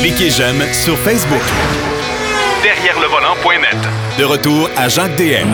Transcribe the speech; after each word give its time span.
Cliquez 0.00 0.30
j'aime 0.30 0.60
sur 0.72 0.96
Facebook. 0.98 1.42
Derrière 2.62 2.98
le 3.00 3.06
volant.net. 3.06 3.76
De 4.18 4.24
retour 4.24 4.68
à 4.76 4.88
Jacques 4.88 5.16
DM. 5.16 5.46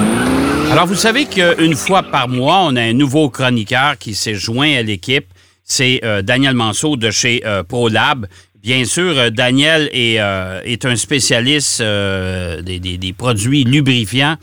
Alors, 0.73 0.87
vous 0.87 0.95
savez 0.95 1.27
qu'une 1.27 1.75
fois 1.75 2.03
par 2.03 2.29
mois, 2.29 2.61
on 2.63 2.77
a 2.77 2.83
un 2.83 2.93
nouveau 2.93 3.29
chroniqueur 3.29 3.99
qui 3.99 4.15
s'est 4.15 4.35
joint 4.35 4.77
à 4.77 4.83
l'équipe. 4.83 5.27
C'est 5.63 6.01
euh, 6.05 6.23
Daniel 6.23 6.55
Manceau 6.55 6.97
de 6.97 7.11
chez 7.11 7.43
euh, 7.45 7.63
ProLab. 7.63 8.27
Bien 8.63 8.85
sûr, 8.85 9.19
euh, 9.19 9.31
Daniel 9.31 9.91
est, 9.93 10.17
est 10.65 10.85
un 10.85 10.97
spécialiste 10.97 11.83
des, 11.83 12.79
des, 12.81 13.13
produits 13.13 13.65
lubrifiants. 13.65 14.37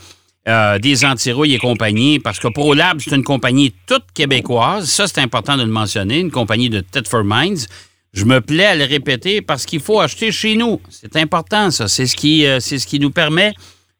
des 0.45 1.05
antirouilles 1.05 1.55
et 1.55 1.59
compagnie, 1.59 2.19
parce 2.19 2.39
que 2.39 2.49
ProLab, 2.49 2.99
c'est 2.99 3.15
une 3.15 3.23
compagnie 3.23 3.73
toute 3.87 4.05
québécoise. 4.13 4.89
Ça, 4.89 5.07
c'est 5.07 5.21
important 5.21 5.57
de 5.57 5.63
le 5.63 5.71
mentionner, 5.71 6.19
une 6.19 6.31
compagnie 6.31 6.69
de 6.69 6.83
for 7.07 7.23
Minds. 7.23 7.67
Je 8.13 8.25
me 8.25 8.41
plais 8.41 8.65
à 8.65 8.75
le 8.75 8.85
répéter 8.85 9.41
parce 9.41 9.65
qu'il 9.65 9.79
faut 9.79 9.99
acheter 9.99 10.31
chez 10.31 10.55
nous. 10.55 10.79
C'est 10.89 11.15
important, 11.15 11.71
ça. 11.71 11.87
C'est 11.87 12.05
ce 12.05 12.15
qui, 12.15 12.45
c'est 12.59 12.77
ce 12.77 12.85
qui 12.85 12.99
nous 12.99 13.09
permet 13.09 13.53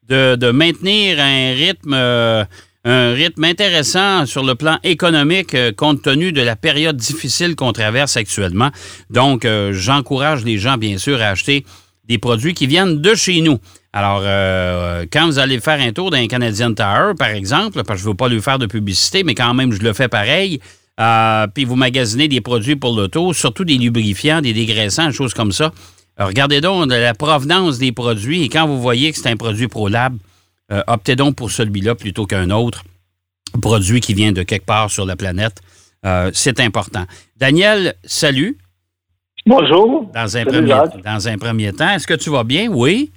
de, 0.08 0.52
maintenir 0.52 1.20
un 1.20 1.54
rythme 1.54 2.45
un 2.85 3.13
rythme 3.13 3.45
intéressant 3.45 4.26
sur 4.26 4.44
le 4.44 4.55
plan 4.55 4.77
économique 4.84 5.55
euh, 5.55 5.71
compte 5.71 6.02
tenu 6.02 6.34
de 6.34 6.41
la 6.41 6.55
période 6.55 6.98
difficile 6.98 7.55
qu'on 7.55 7.71
traverse 7.71 8.18
actuellement. 8.18 8.71
Donc, 9.09 9.45
euh, 9.45 9.71
j'encourage 9.73 10.43
les 10.43 10.57
gens, 10.57 10.77
bien 10.77 10.98
sûr, 10.98 11.21
à 11.21 11.27
acheter 11.27 11.66
des 12.09 12.18
produits 12.18 12.54
qui 12.54 12.68
viennent 12.68 13.02
de 13.02 13.16
chez 13.16 13.40
nous. 13.40 13.57
Alors, 13.93 14.21
euh, 14.26 15.05
quand 15.12 15.27
vous 15.27 15.40
allez 15.40 15.62
faire 15.62 15.80
un 15.80 15.93
tour 15.93 16.12
d'un 16.12 16.27
Canadian 16.27 16.73
Tower, 16.73 17.13
par 17.18 17.30
exemple, 17.30 17.84
parce 17.84 17.99
que 17.99 18.04
je 18.04 18.07
ne 18.07 18.12
veux 18.12 18.18
pas 18.18 18.27
lui 18.27 18.41
faire 18.41 18.59
de 18.59 18.66
publicité, 18.66 19.23
mais 19.23 19.35
quand 19.35 19.54
même, 19.54 19.71
je 19.71 19.80
le 19.80 19.93
fais 19.93 20.09
pareil, 20.09 20.59
puis 21.53 21.65
vous 21.65 21.75
magasinez 21.75 22.27
des 22.27 22.41
produits 22.41 22.75
pour 22.75 22.95
l'auto, 22.95 23.34
surtout 23.34 23.65
des 23.65 23.77
lubrifiants, 23.77 24.41
des 24.41 24.53
dégraissants, 24.53 25.07
des 25.07 25.13
choses 25.13 25.34
comme 25.34 25.51
ça. 25.51 25.71
regardez 26.20 26.61
donc 26.61 26.88
la 26.89 27.13
provenance 27.13 27.79
des 27.79 27.91
produits 27.91 28.43
et 28.43 28.49
quand 28.49 28.67
vous 28.67 28.81
voyez 28.81 29.12
que 29.12 29.18
c'est 29.18 29.29
un 29.29 29.37
produit 29.37 29.68
ProLab, 29.68 30.18
euh, 30.71 30.81
optez 30.87 31.15
donc 31.15 31.35
pour 31.35 31.51
celui-là 31.51 31.95
plutôt 31.95 32.26
qu'un 32.26 32.49
autre 32.49 32.84
produit 33.62 33.99
qui 33.99 34.13
vient 34.13 34.31
de 34.31 34.43
quelque 34.43 34.65
part 34.65 34.90
sur 34.90 35.05
la 35.05 35.15
planète. 35.15 35.62
Euh, 36.05 36.31
c'est 36.34 36.59
important. 36.59 37.05
Daniel, 37.37 37.93
salut. 38.03 38.57
Bonjour. 39.46 40.09
Dans 40.13 40.37
un, 40.37 40.46
premier, 40.46 40.75
dans 41.03 41.27
un 41.27 41.37
premier 41.37 41.73
temps, 41.73 41.90
est-ce 41.90 42.07
que 42.07 42.13
tu 42.13 42.29
vas 42.29 42.43
bien? 42.43 42.70
Oui. 42.70 43.12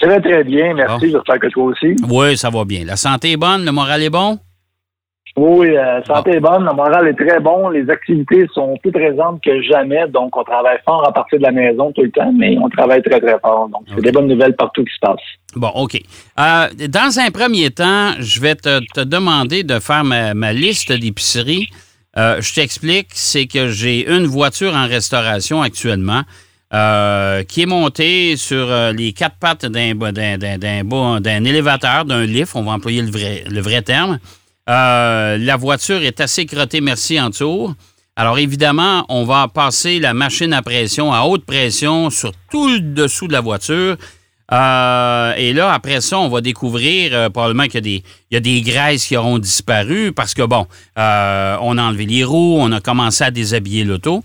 Très, 0.00 0.20
très 0.20 0.44
bien. 0.44 0.74
Merci. 0.74 1.10
J'espère 1.10 1.40
que 1.40 1.48
toi 1.48 1.64
aussi. 1.64 1.96
Oui, 2.08 2.36
ça 2.36 2.50
va 2.50 2.64
bien. 2.64 2.84
La 2.84 2.96
santé 2.96 3.32
est 3.32 3.36
bonne, 3.36 3.64
le 3.64 3.72
moral 3.72 4.02
est 4.02 4.10
bon? 4.10 4.38
Oui, 5.38 5.70
la 5.70 5.98
euh, 5.98 6.02
santé 6.02 6.32
est 6.32 6.40
bonne, 6.40 6.64
le 6.64 6.74
moral 6.74 7.06
est 7.06 7.14
très 7.14 7.38
bon, 7.38 7.68
les 7.68 7.88
activités 7.88 8.48
sont 8.52 8.76
plus 8.82 8.90
présentes 8.90 9.40
que 9.40 9.62
jamais, 9.62 10.08
donc 10.08 10.36
on 10.36 10.42
travaille 10.42 10.78
fort 10.84 11.06
à 11.06 11.12
partir 11.12 11.38
de 11.38 11.44
la 11.44 11.52
maison 11.52 11.92
tout 11.92 12.02
le 12.02 12.10
temps, 12.10 12.32
mais 12.36 12.56
on 12.60 12.68
travaille 12.68 13.02
très, 13.02 13.20
très 13.20 13.38
fort. 13.38 13.68
Donc, 13.68 13.82
c'est 13.94 14.02
des 14.02 14.10
bonnes 14.10 14.26
nouvelles 14.26 14.56
partout 14.56 14.82
qui 14.82 14.92
se 14.92 14.98
passent. 15.00 15.20
Bon, 15.54 15.68
OK. 15.76 15.94
Euh, 15.94 16.66
dans 16.88 17.20
un 17.20 17.30
premier 17.30 17.70
temps, 17.70 18.14
je 18.18 18.40
vais 18.40 18.56
te, 18.56 19.04
demander 19.04 19.62
de 19.62 19.78
faire 19.78 20.02
ma, 20.02 20.52
liste 20.52 20.90
d'épiceries. 20.90 21.68
Euh, 22.16 22.40
je 22.40 22.54
t'explique, 22.54 23.10
c'est 23.10 23.46
que 23.46 23.68
j'ai 23.68 24.10
une 24.10 24.26
voiture 24.26 24.74
en 24.74 24.88
restauration 24.88 25.62
actuellement 25.62 26.22
qui 27.48 27.62
est 27.62 27.66
montée 27.66 28.36
sur 28.36 28.66
les 28.92 29.12
quatre 29.12 29.36
pattes 29.40 29.64
d'un, 29.64 29.94
d'un, 29.94 31.44
élévateur, 31.44 32.04
d'un 32.04 32.26
lift, 32.26 32.56
on 32.56 32.64
va 32.64 32.72
employer 32.72 33.02
le 33.02 33.10
vrai, 33.10 33.44
le 33.48 33.60
vrai 33.60 33.82
terme. 33.82 34.18
Euh, 34.68 35.38
la 35.38 35.56
voiture 35.56 36.02
est 36.02 36.20
assez 36.20 36.44
crottée, 36.44 36.80
merci, 36.80 37.20
en 37.20 37.30
tour. 37.30 37.74
Alors, 38.16 38.38
évidemment, 38.38 39.06
on 39.08 39.24
va 39.24 39.48
passer 39.48 39.98
la 39.98 40.12
machine 40.12 40.52
à 40.52 40.60
pression 40.60 41.12
à 41.12 41.22
haute 41.22 41.44
pression 41.44 42.10
sur 42.10 42.32
tout 42.50 42.68
le 42.68 42.80
dessous 42.80 43.28
de 43.28 43.32
la 43.32 43.40
voiture. 43.40 43.96
Euh, 44.50 45.34
et 45.36 45.52
là, 45.52 45.72
après 45.72 46.00
ça, 46.00 46.18
on 46.18 46.28
va 46.28 46.40
découvrir 46.40 47.10
euh, 47.14 47.30
probablement 47.30 47.66
qu'il 47.66 47.86
y, 47.86 48.02
y, 48.30 48.36
a 48.36 48.40
des 48.40 48.60
graisses 48.62 49.06
qui 49.06 49.16
auront 49.16 49.38
disparu 49.38 50.12
parce 50.12 50.34
que, 50.34 50.42
bon, 50.42 50.66
on 50.96 51.78
a 51.78 51.82
enlevé 51.82 52.06
les 52.06 52.24
roues, 52.24 52.56
on 52.58 52.72
a 52.72 52.80
commencé 52.80 53.24
à 53.24 53.30
déshabiller 53.30 53.84
l'auto. 53.84 54.22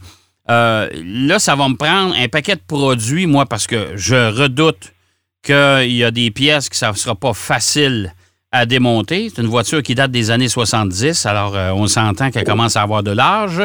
là, 0.48 1.40
ça 1.40 1.56
va 1.56 1.70
me 1.70 1.76
prendre 1.76 2.16
un 2.18 2.28
paquet 2.28 2.56
de 2.56 2.62
produits, 2.66 3.28
moi, 3.28 3.46
parce 3.46 3.68
que 3.68 3.96
je 3.96 4.32
redoute 4.32 4.94
qu'il 5.44 5.92
y 5.92 6.04
a 6.04 6.12
des 6.12 6.32
pièces 6.32 6.70
que 6.70 6.76
ça 6.76 6.92
ne 6.92 6.98
sera 6.98 7.16
pas 7.16 7.34
facile 7.34 8.14
à 8.54 8.68
démonter. 8.68 9.30
C'est 9.34 9.42
une 9.42 9.48
voiture 9.48 9.82
qui 9.82 9.96
date 9.96 10.12
des 10.12 10.30
années 10.30 10.48
70, 10.48 11.26
alors 11.26 11.56
euh, 11.56 11.72
on 11.72 11.88
s'entend 11.88 12.30
qu'elle 12.30 12.46
commence 12.46 12.78
à 12.78 12.84
avoir 12.84 13.02
de 13.02 13.10
l'âge. 13.12 13.62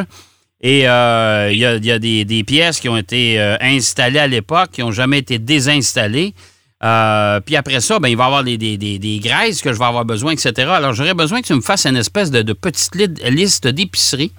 Et 0.62 0.88
euh, 0.88 1.50
il 1.52 1.58
y 1.58 1.64
a, 1.66 1.98
des, 1.98 2.44
pièces 2.44 2.80
qui 2.80 2.88
ont 2.88 2.96
été 2.96 3.38
euh, 3.38 3.56
installées 3.60 4.18
à 4.18 4.26
l'époque, 4.26 4.70
qui 4.72 4.80
n'ont 4.80 4.90
jamais 4.90 5.18
été 5.18 5.38
désinstallées. 5.38 6.32
puis 6.80 7.56
après 7.56 7.80
ça, 7.80 7.98
ben, 8.00 8.08
il 8.08 8.16
va 8.16 8.24
y 8.24 8.26
avoir 8.26 8.44
des, 8.44 9.20
graisses 9.22 9.60
que 9.60 9.72
je 9.74 9.78
vais 9.78 9.84
avoir 9.84 10.06
besoin, 10.06 10.32
etc. 10.32 10.52
Alors 10.70 10.94
j'aurais 10.94 11.14
besoin 11.14 11.42
que 11.42 11.46
tu 11.46 11.54
me 11.54 11.60
fasses 11.60 11.84
une 11.84 11.96
espèce 11.96 12.30
de, 12.30 12.52
petite 12.54 12.94
liste 12.94 13.68
d'épicerie. 13.68 14.32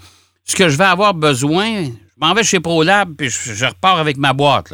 Ce 0.45 0.55
que 0.55 0.67
je 0.67 0.77
vais 0.77 0.85
avoir 0.85 1.13
besoin, 1.13 1.83
je 1.83 1.91
m'en 2.19 2.33
vais 2.33 2.43
chez 2.43 2.59
ProLab, 2.59 3.13
puis 3.15 3.29
je, 3.29 3.65
repars 3.65 3.99
avec 3.99 4.17
ma 4.17 4.33
boîte. 4.33 4.73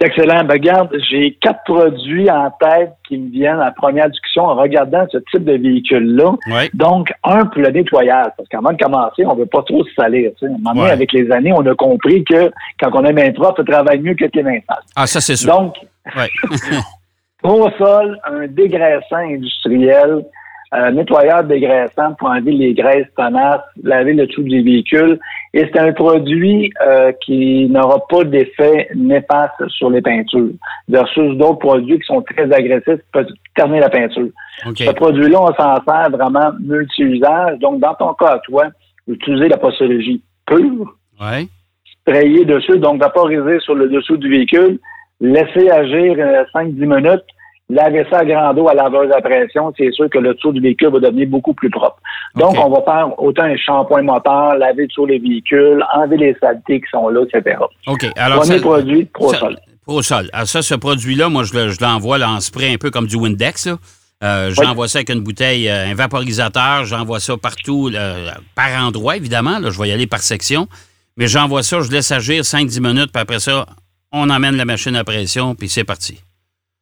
Excellent. 0.00 0.44
Ben, 0.44 0.54
regarde, 0.54 0.90
j'ai 1.08 1.38
quatre 1.40 1.62
produits 1.64 2.30
en 2.30 2.50
tête 2.50 2.92
qui 3.08 3.16
me 3.16 3.30
viennent 3.30 3.60
à 3.60 3.70
première 3.70 4.10
discussion 4.10 4.42
en 4.42 4.54
regardant 4.54 5.06
ce 5.10 5.18
type 5.30 5.44
de 5.44 5.52
véhicule-là. 5.52 6.34
Donc, 6.74 7.12
un 7.22 7.46
pour 7.46 7.62
le 7.62 7.70
nettoyage, 7.70 8.32
parce 8.36 8.48
qu'avant 8.48 8.72
de 8.72 8.82
commencer, 8.82 9.24
on 9.24 9.34
ne 9.34 9.40
veut 9.40 9.46
pas 9.46 9.62
trop 9.62 9.84
se 9.84 9.94
salir. 9.94 10.32
Tu 10.38 10.46
sais. 10.46 10.90
avec 10.90 11.12
les 11.12 11.30
années, 11.30 11.52
on 11.52 11.64
a 11.64 11.74
compris 11.74 12.24
que 12.24 12.50
quand 12.80 12.90
on 12.92 13.04
est 13.04 13.12
main 13.12 13.32
propre, 13.32 13.62
ça 13.64 13.72
travaille 13.72 14.00
mieux 14.00 14.14
que 14.14 14.24
les 14.34 14.42
mains 14.42 14.58
Ah, 14.96 15.06
ça, 15.06 15.20
c'est 15.20 15.36
sûr. 15.36 15.54
Donc, 15.54 15.76
ouais. 16.16 16.28
au 17.44 17.70
sol, 17.78 18.18
un 18.24 18.46
dégraissant 18.48 19.16
industriel 19.16 20.24
euh, 20.72 20.90
nettoyeur 20.90 21.44
dégraissant 21.44 22.14
pour 22.18 22.28
enlever 22.28 22.52
les 22.52 22.74
graisses 22.74 23.06
tenaces, 23.16 23.60
laver 23.82 24.14
le 24.14 24.26
tout 24.26 24.42
des 24.42 24.62
véhicules. 24.62 25.18
Et 25.52 25.68
c'est 25.72 25.78
un 25.78 25.92
produit 25.92 26.72
euh, 26.84 27.12
qui 27.24 27.68
n'aura 27.68 28.04
pas 28.08 28.24
d'effet 28.24 28.88
néfaste 28.94 29.68
sur 29.68 29.90
les 29.90 30.02
peintures, 30.02 30.50
versus 30.88 31.36
d'autres 31.36 31.58
produits 31.58 31.98
qui 31.98 32.06
sont 32.06 32.22
très 32.22 32.52
agressifs 32.52 32.96
qui 32.96 33.10
peuvent 33.12 33.28
terminer 33.54 33.80
la 33.80 33.90
peinture. 33.90 34.28
Ce 34.76 34.90
produit-là, 34.90 35.42
on 35.42 35.54
s'en 35.54 35.76
sert 35.84 36.10
vraiment 36.10 36.52
multi-usage. 36.60 37.58
Donc, 37.58 37.80
dans 37.80 37.94
ton 37.94 38.14
cas 38.14 38.38
toi, 38.44 38.66
utiliser 39.06 39.48
la 39.48 39.58
postologie 39.58 40.22
pure, 40.46 40.96
ouais. 41.20 41.46
sprayer 42.00 42.44
dessus, 42.44 42.78
donc 42.78 43.00
vaporiser 43.00 43.60
sur 43.60 43.74
le 43.74 43.88
dessous 43.88 44.16
du 44.16 44.28
véhicule, 44.28 44.78
laisser 45.20 45.70
agir 45.70 46.16
5-10 46.54 46.82
euh, 46.82 46.96
minutes, 46.96 47.24
laver 47.70 48.04
ça 48.10 48.18
à 48.18 48.24
grand 48.24 48.56
eau 48.56 48.68
à 48.68 48.74
laveuse 48.74 49.10
à 49.12 49.20
pression, 49.20 49.72
c'est 49.76 49.90
sûr 49.92 50.08
que 50.10 50.18
le 50.18 50.34
dessous 50.34 50.52
du 50.52 50.60
véhicule 50.60 50.90
va 50.90 51.00
devenir 51.00 51.28
beaucoup 51.28 51.54
plus 51.54 51.70
propre. 51.70 51.96
Donc, 52.36 52.56
on 52.58 52.70
va 52.70 52.82
faire 52.82 53.18
autant 53.18 53.44
un 53.44 53.56
shampoing 53.56 54.02
moteur, 54.02 54.56
laver 54.56 54.86
sur 54.90 55.06
les 55.06 55.18
véhicules, 55.18 55.82
enlever 55.94 56.16
les 56.16 56.36
saletés 56.40 56.80
qui 56.80 56.90
sont 56.90 57.08
là, 57.08 57.22
etc. 57.22 57.56
OK. 57.86 58.06
Alors, 58.16 58.40
Premier 58.40 58.60
produit, 58.60 59.04
ProSol. 59.06 59.56
ProSol. 59.86 60.30
Alors 60.32 60.48
ça, 60.48 60.62
ce 60.62 60.74
produit-là, 60.74 61.28
moi, 61.28 61.44
je 61.44 61.82
l'envoie 61.82 62.18
en 62.20 62.40
spray 62.40 62.72
un 62.72 62.78
peu 62.78 62.90
comme 62.90 63.06
du 63.06 63.16
Windex. 63.16 63.68
Euh, 64.22 64.50
j'envoie 64.52 64.88
ça 64.88 64.98
avec 64.98 65.10
une 65.10 65.20
bouteille, 65.20 65.68
euh, 65.68 65.90
un 65.90 65.94
vaporisateur, 65.94 66.84
j'envoie 66.84 67.20
ça 67.20 67.36
partout, 67.36 67.90
par 68.54 68.82
endroit, 68.82 69.16
évidemment. 69.16 69.58
Là, 69.58 69.70
je 69.70 69.78
vais 69.78 69.88
y 69.88 69.92
aller 69.92 70.06
par 70.06 70.20
section. 70.20 70.68
Mais 71.16 71.26
j'envoie 71.28 71.62
ça, 71.62 71.80
je 71.80 71.90
laisse 71.90 72.10
agir 72.10 72.42
5-10 72.42 72.80
minutes, 72.80 73.12
puis 73.12 73.20
après 73.20 73.38
ça, 73.38 73.66
on 74.12 74.30
emmène 74.30 74.56
la 74.56 74.64
machine 74.64 74.96
à 74.96 75.04
pression, 75.04 75.54
puis 75.54 75.68
c'est 75.68 75.84
parti 75.84 76.20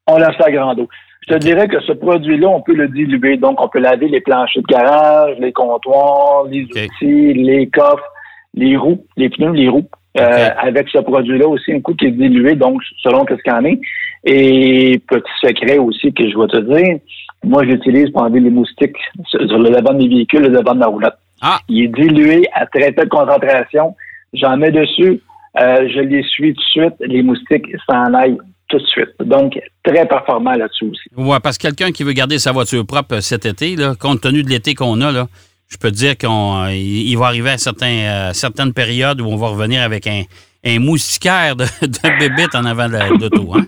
on 0.06 0.18
lave 0.18 0.34
ça 0.38 0.46
à 0.46 0.50
grand 0.50 0.78
eau. 0.78 0.88
Je 1.28 1.34
te 1.34 1.38
dirais 1.38 1.68
que 1.68 1.80
ce 1.80 1.92
produit-là, 1.92 2.48
on 2.48 2.62
peut 2.62 2.74
le 2.74 2.88
diluer. 2.88 3.36
Donc, 3.36 3.60
on 3.60 3.68
peut 3.68 3.78
laver 3.78 4.08
les 4.08 4.20
planchers 4.20 4.62
de 4.62 4.66
garage, 4.66 5.36
les 5.38 5.52
comptoirs, 5.52 6.44
les 6.50 6.64
outils, 6.64 7.34
les 7.34 7.68
coffres, 7.68 8.10
les 8.54 8.76
roues, 8.76 9.04
les 9.16 9.28
pneus, 9.28 9.52
les 9.52 9.68
roues. 9.68 9.88
Euh, 10.20 10.50
avec 10.58 10.90
ce 10.90 10.98
produit-là 10.98 11.48
aussi, 11.48 11.72
un 11.72 11.80
coup 11.80 11.94
qui 11.94 12.06
est 12.06 12.10
dilué, 12.10 12.54
donc 12.54 12.82
selon 13.02 13.24
ce 13.26 13.34
qu'il 13.42 13.52
en 13.52 13.64
est. 13.64 13.80
Et 14.24 15.00
petit 15.08 15.32
secret 15.40 15.78
aussi 15.78 16.12
que 16.12 16.28
je 16.28 16.36
vais 16.36 16.48
te 16.48 16.58
dire, 16.58 16.98
moi 17.44 17.64
j'utilise 17.64 18.10
pour 18.10 18.22
enlever 18.22 18.40
les 18.40 18.50
moustiques 18.50 18.98
sur 19.24 19.40
le 19.40 19.70
devant 19.70 19.94
de 19.94 19.98
mes 19.98 20.08
véhicules, 20.08 20.42
le 20.42 20.50
devant 20.50 20.74
de 20.74 20.80
ma 20.80 20.86
roulotte. 20.86 21.16
Ah. 21.40 21.58
Il 21.68 21.84
est 21.84 21.88
dilué 21.88 22.46
à 22.52 22.66
très 22.66 22.92
faible 22.92 23.08
concentration. 23.08 23.96
J'en 24.34 24.58
mets 24.58 24.70
dessus, 24.70 25.20
euh, 25.58 25.88
je 25.88 26.00
les 26.00 26.22
suis 26.24 26.52
tout 26.52 26.60
de 26.60 26.66
suite, 26.66 26.94
les 27.00 27.22
moustiques 27.22 27.66
s'en 27.88 28.12
aillent 28.12 28.38
tout 28.72 28.78
de 28.78 28.86
suite. 28.86 29.10
Donc, 29.24 29.58
très 29.84 30.06
performant 30.06 30.52
là-dessus 30.52 30.86
aussi. 30.86 31.02
Oui, 31.16 31.36
parce 31.42 31.58
que 31.58 31.68
quelqu'un 31.68 31.92
qui 31.92 32.02
veut 32.02 32.12
garder 32.12 32.38
sa 32.38 32.52
voiture 32.52 32.84
propre 32.86 33.20
cet 33.20 33.46
été, 33.46 33.76
là, 33.76 33.94
compte 33.94 34.22
tenu 34.22 34.42
de 34.42 34.48
l'été 34.48 34.74
qu'on 34.74 35.00
a, 35.02 35.12
là, 35.12 35.28
je 35.68 35.76
peux 35.76 35.90
te 35.90 35.96
dire 35.96 36.16
qu'il 36.16 36.28
euh, 36.28 37.18
va 37.18 37.26
arriver 37.26 37.50
à 37.50 37.58
certains, 37.58 38.32
certaines 38.32 38.72
périodes 38.72 39.20
où 39.20 39.26
on 39.26 39.36
va 39.36 39.48
revenir 39.48 39.82
avec 39.82 40.06
un, 40.06 40.22
un 40.64 40.78
moustiquaire 40.78 41.56
de, 41.56 41.64
de 41.82 42.18
bébite 42.18 42.54
en 42.54 42.64
avant 42.64 42.88
de 42.88 43.20
l'auto. 43.20 43.54
Hein? 43.54 43.66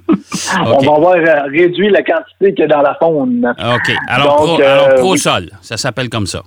On 0.65 0.79
va 0.79 0.95
avoir 0.95 1.15
euh, 1.15 1.51
réduit 1.51 1.91
la 1.91 2.03
quantité 2.03 2.55
qu'il 2.55 2.61
y 2.61 2.63
a 2.65 2.67
dans 2.69 2.83
la 2.83 2.95
faune. 2.95 3.55
OK. 3.59 3.95
Alors, 4.09 4.37
pro, 4.37 4.61
euh, 4.61 5.17
sol, 5.17 5.51
ça 5.61 5.77
s'appelle 5.77 6.09
comme 6.09 6.27
ça. 6.27 6.43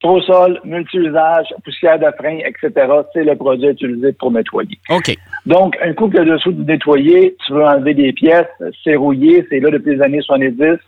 Trop 0.00 0.20
sol, 0.22 0.60
multi-usage, 0.64 1.46
poussière 1.62 1.98
de 1.98 2.10
frein, 2.18 2.38
etc., 2.38 2.70
c'est 3.12 3.24
le 3.24 3.36
produit 3.36 3.68
utilisé 3.68 4.12
pour 4.14 4.32
nettoyer. 4.32 4.78
OK. 4.88 5.14
Donc, 5.46 5.76
un 5.82 5.92
coup 5.92 6.08
que 6.08 6.22
dessous 6.22 6.52
de 6.52 6.64
nettoyer, 6.64 7.36
tu 7.46 7.52
veux 7.52 7.64
enlever 7.64 7.94
des 7.94 8.12
pièces, 8.12 8.46
c'est 8.82 8.96
rouillé, 8.96 9.46
c'est 9.50 9.60
là 9.60 9.70
depuis 9.70 9.96
les 9.96 10.02
années 10.02 10.22
70. 10.22 10.78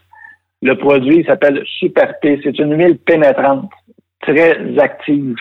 Le 0.62 0.74
produit 0.76 1.24
s'appelle 1.24 1.62
Super 1.78 2.18
P. 2.20 2.40
C'est 2.42 2.58
une 2.58 2.78
huile 2.78 2.98
pénétrante, 2.98 3.70
très 4.20 4.56
active. 4.78 5.36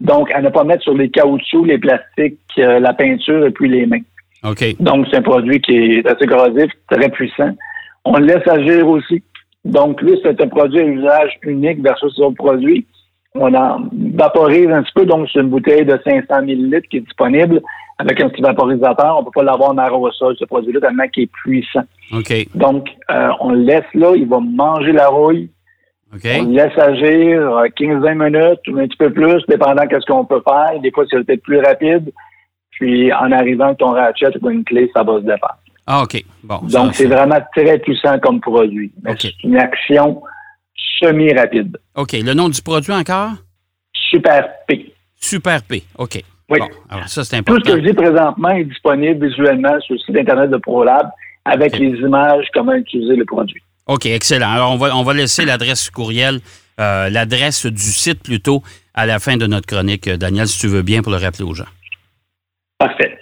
Donc, 0.00 0.30
à 0.32 0.42
ne 0.42 0.50
pas 0.50 0.64
mettre 0.64 0.82
sur 0.82 0.94
les 0.94 1.08
caoutchoucs, 1.08 1.66
les 1.66 1.78
plastiques, 1.78 2.40
euh, 2.58 2.80
la 2.80 2.92
peinture 2.92 3.46
et 3.46 3.50
puis 3.50 3.68
les 3.68 3.86
mains. 3.86 4.02
OK. 4.44 4.76
Donc, 4.80 5.06
c'est 5.10 5.18
un 5.18 5.22
produit 5.22 5.60
qui 5.60 5.76
est 5.76 6.06
assez 6.06 6.26
corrosif, 6.26 6.70
très 6.90 7.08
puissant. 7.08 7.52
On 8.04 8.18
le 8.18 8.26
laisse 8.26 8.46
agir 8.46 8.86
aussi. 8.86 9.22
Donc, 9.64 10.02
lui, 10.02 10.18
c'est 10.22 10.38
un 10.42 10.48
produit 10.48 10.80
à 10.80 10.84
usage 10.84 11.38
unique 11.42 11.80
versus 11.80 12.18
autres 12.18 12.36
produits. 12.36 12.86
On 13.36 13.52
en 13.52 13.88
vaporise 14.14 14.70
un 14.70 14.82
petit 14.82 14.92
peu, 14.94 15.06
donc 15.06 15.28
c'est 15.32 15.40
une 15.40 15.48
bouteille 15.48 15.84
de 15.84 15.98
500 16.04 16.42
millilitres 16.42 16.88
qui 16.88 16.98
est 16.98 17.00
disponible 17.00 17.60
avec 17.98 18.20
un 18.20 18.28
petit 18.28 18.42
vaporisateur. 18.42 19.16
On 19.16 19.20
ne 19.20 19.24
peut 19.24 19.32
pas 19.34 19.42
l'avoir 19.42 19.70
en 19.70 19.78
aérosol, 19.78 20.36
ce 20.38 20.44
produit-là, 20.44 20.80
tellement 20.80 21.08
qu'il 21.08 21.24
est 21.24 21.32
puissant. 21.32 21.82
OK. 22.12 22.32
Donc, 22.54 22.88
euh, 23.10 23.30
on 23.40 23.50
le 23.50 23.62
laisse 23.62 23.92
là, 23.94 24.12
il 24.14 24.28
va 24.28 24.38
manger 24.38 24.92
la 24.92 25.08
rouille. 25.08 25.50
OK. 26.14 26.20
On 26.24 26.44
le 26.44 26.52
laisse 26.52 26.78
agir 26.78 27.40
15-20 27.76 28.14
minutes 28.14 28.68
ou 28.68 28.78
un 28.78 28.86
petit 28.86 28.96
peu 28.96 29.12
plus, 29.12 29.42
dépendant 29.48 29.84
de 29.84 30.00
ce 30.00 30.06
qu'on 30.06 30.24
peut 30.24 30.42
faire. 30.46 30.80
Des 30.80 30.92
fois, 30.92 31.04
c'est 31.10 31.24
peut-être 31.24 31.42
plus 31.42 31.58
rapide. 31.58 32.12
Puis, 32.70 33.12
en 33.12 33.32
arrivant 33.32 33.74
ton 33.74 33.90
ratchet 33.90 34.30
ou 34.42 34.50
une 34.50 34.64
clé, 34.64 34.90
ça 34.94 35.02
va 35.02 35.16
se 35.16 35.24
défendre. 35.24 35.58
Ah, 35.86 36.02
OK. 36.02 36.24
Bon. 36.44 36.60
Donc, 36.70 36.94
c'est 36.94 37.06
vraiment 37.06 37.40
très 37.56 37.78
puissant 37.80 38.18
comme 38.20 38.40
produit. 38.40 38.92
C'est 39.18 39.42
une 39.42 39.56
action 39.56 40.22
semi-rapide. 40.98 41.76
OK. 41.94 42.12
Le 42.12 42.34
nom 42.34 42.48
du 42.48 42.60
produit 42.62 42.92
encore? 42.92 43.32
Super 43.92 44.48
P. 44.66 44.92
Super 45.16 45.62
P. 45.62 45.82
OK. 45.98 46.22
Oui. 46.50 46.58
Bon, 46.58 46.68
alors 46.90 47.08
ça, 47.08 47.24
c'est 47.24 47.36
important. 47.36 47.60
Tout 47.60 47.70
ce 47.70 47.74
que 47.74 47.80
je 47.80 47.86
dis 47.88 47.94
présentement 47.94 48.50
est 48.50 48.64
disponible 48.64 49.26
visuellement 49.26 49.80
sur 49.80 49.94
le 49.94 49.98
site 50.00 50.16
Internet 50.16 50.50
de 50.50 50.58
ProLab 50.58 51.10
avec 51.44 51.78
les 51.78 51.90
images, 51.98 52.46
comment 52.52 52.74
utiliser 52.74 53.16
le 53.16 53.24
produit. 53.24 53.60
OK, 53.86 54.06
excellent. 54.06 54.50
Alors, 54.50 54.72
on 54.72 54.76
va, 54.76 54.96
on 54.96 55.02
va 55.02 55.14
laisser 55.14 55.44
l'adresse 55.44 55.90
courriel, 55.90 56.40
euh, 56.80 57.10
l'adresse 57.10 57.66
du 57.66 57.82
site 57.82 58.22
plutôt, 58.22 58.62
à 58.94 59.06
la 59.06 59.18
fin 59.18 59.36
de 59.36 59.46
notre 59.46 59.66
chronique, 59.66 60.08
Daniel, 60.08 60.48
si 60.48 60.58
tu 60.60 60.68
veux 60.68 60.82
bien, 60.82 61.02
pour 61.02 61.12
le 61.12 61.18
rappeler 61.18 61.44
aux 61.44 61.54
gens. 61.54 61.64
Parfait. 62.78 63.16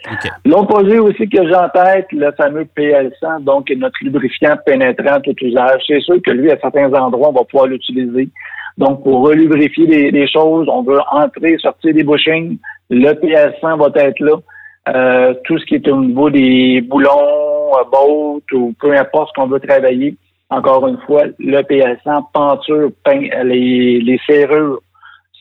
L'autre 0.46 0.68
produit 0.68 0.98
aussi 0.98 1.28
que 1.28 1.46
j'ai 1.46 1.54
en 1.54 1.68
tête, 1.68 2.06
le 2.12 2.32
fameux 2.32 2.66
PL100, 2.76 3.44
donc 3.44 3.70
notre 3.76 3.98
lubrifiant 4.00 4.56
pénétrant 4.64 5.20
tout 5.20 5.34
usage. 5.42 5.82
C'est 5.86 6.00
sûr 6.00 6.16
que 6.24 6.30
lui, 6.30 6.50
à 6.50 6.58
certains 6.58 6.92
endroits, 6.94 7.28
on 7.28 7.32
va 7.32 7.44
pouvoir 7.44 7.66
l'utiliser. 7.66 8.30
Donc, 8.78 9.02
pour 9.02 9.20
relubrifier 9.20 9.86
les, 9.86 10.10
les, 10.10 10.26
choses, 10.26 10.66
on 10.68 10.82
veut 10.82 11.00
entrer, 11.10 11.58
sortir 11.58 11.92
des 11.92 12.02
bushings. 12.02 12.58
Le 12.88 13.12
PL100 13.12 13.78
va 13.78 14.02
être 14.02 14.20
là. 14.20 14.36
Euh, 14.88 15.34
tout 15.44 15.58
ce 15.58 15.66
qui 15.66 15.76
est 15.76 15.88
au 15.88 16.02
niveau 16.02 16.30
des 16.30 16.80
boulons, 16.80 17.76
euh, 17.78 17.84
bottes 17.92 18.52
ou 18.52 18.74
peu 18.80 18.96
importe 18.96 19.28
ce 19.28 19.40
qu'on 19.40 19.48
veut 19.48 19.60
travailler. 19.60 20.16
Encore 20.50 20.88
une 20.88 20.98
fois, 21.06 21.24
le 21.38 21.60
PL100, 21.60 22.24
penture, 22.32 22.90
peint, 23.04 23.20
les, 23.44 24.00
les 24.00 24.20
serrures, 24.26 24.80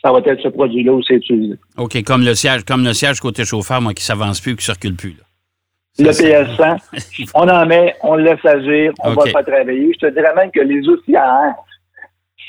ça 0.03 0.11
va 0.11 0.19
être 0.19 0.41
ce 0.41 0.47
produit-là 0.47 0.93
où 0.93 1.03
c'est 1.03 1.15
utilisé. 1.15 1.55
OK, 1.77 2.01
comme 2.03 2.23
le 2.23 2.33
siège, 2.33 2.63
comme 2.63 2.83
le 2.83 2.93
siège 2.93 3.19
côté 3.19 3.45
chauffeur, 3.45 3.81
moi, 3.81 3.93
qui 3.93 4.03
s'avance 4.03 4.41
plus, 4.41 4.55
qui 4.55 4.65
circule 4.65 4.95
plus. 4.95 5.15
Le 5.99 6.09
PS100, 6.09 7.31
on 7.35 7.47
en 7.47 7.65
met, 7.65 7.95
on 8.01 8.15
le 8.15 8.23
laisse 8.23 8.45
agir, 8.45 8.93
on 9.03 9.13
va 9.13 9.25
le 9.25 9.31
faire 9.31 9.45
travailler. 9.45 9.91
Je 9.93 10.07
te 10.07 10.13
dirais 10.13 10.33
même 10.35 10.49
que 10.51 10.61
les 10.61 10.87
outils 10.87 11.15
à 11.15 11.47
air, 11.47 11.55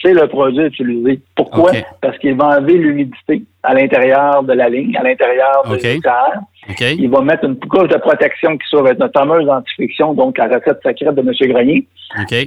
c'est 0.01 0.15
le 0.15 0.27
produit 0.29 0.65
utilisé. 0.65 1.21
Pourquoi? 1.37 1.73
Parce 2.01 2.17
qu'il 2.19 2.37
va 2.37 2.59
enlever 2.59 2.79
l'humidité 2.79 3.45
à 3.63 3.75
l'intérieur 3.75 4.43
de 4.43 4.53
la 4.53 4.69
ligne, 4.69 4.97
à 4.97 5.03
l'intérieur 5.03 5.63
de 5.69 5.75
à 6.09 6.29
air. 6.29 6.93
Il 6.99 7.11
va 7.11 7.21
mettre 7.21 7.45
une 7.45 7.59
couche 7.59 7.89
de 7.89 7.99
protection 7.99 8.57
qui 8.57 8.69
sera 8.69 8.95
notre 8.95 9.19
fameuse 9.19 9.49
antifriction, 9.49 10.15
donc 10.15 10.39
la 10.39 10.47
recette 10.47 10.81
secrète 10.85 11.15
de 11.15 11.21
M. 11.21 11.53
Grenier. 11.53 11.87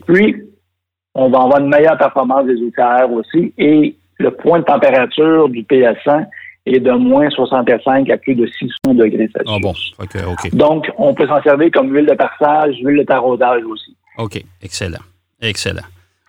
Puis, 0.07 0.43
on 1.13 1.29
va 1.29 1.43
avoir 1.43 1.59
une 1.59 1.69
meilleure 1.69 1.97
performance 1.97 2.45
des 2.45 2.55
outils 2.55 2.81
à 2.81 3.01
air 3.01 3.11
aussi 3.11 3.53
et 3.57 3.95
le 4.17 4.31
point 4.31 4.59
de 4.59 4.65
température 4.65 5.49
du 5.49 5.63
PS100 5.63 6.25
est 6.65 6.79
de 6.79 6.91
moins 6.91 7.29
65 7.29 8.09
à 8.09 8.17
plus 8.17 8.35
de 8.35 8.47
600 8.47 8.95
degrés 8.95 9.29
Celsius. 9.33 9.47
Ah 9.47 9.57
bon, 9.61 9.73
OK, 9.99 10.55
Donc, 10.55 10.89
on 10.97 11.13
peut 11.13 11.27
s'en 11.27 11.41
servir 11.43 11.69
comme 11.71 11.93
huile 11.93 12.07
de 12.07 12.15
passage, 12.15 12.75
huile 12.81 12.99
de 12.99 13.03
taraudage 13.03 13.63
aussi. 13.63 13.95
OK, 14.17 14.43
excellent. 14.63 15.03
Excellent. 15.41 15.83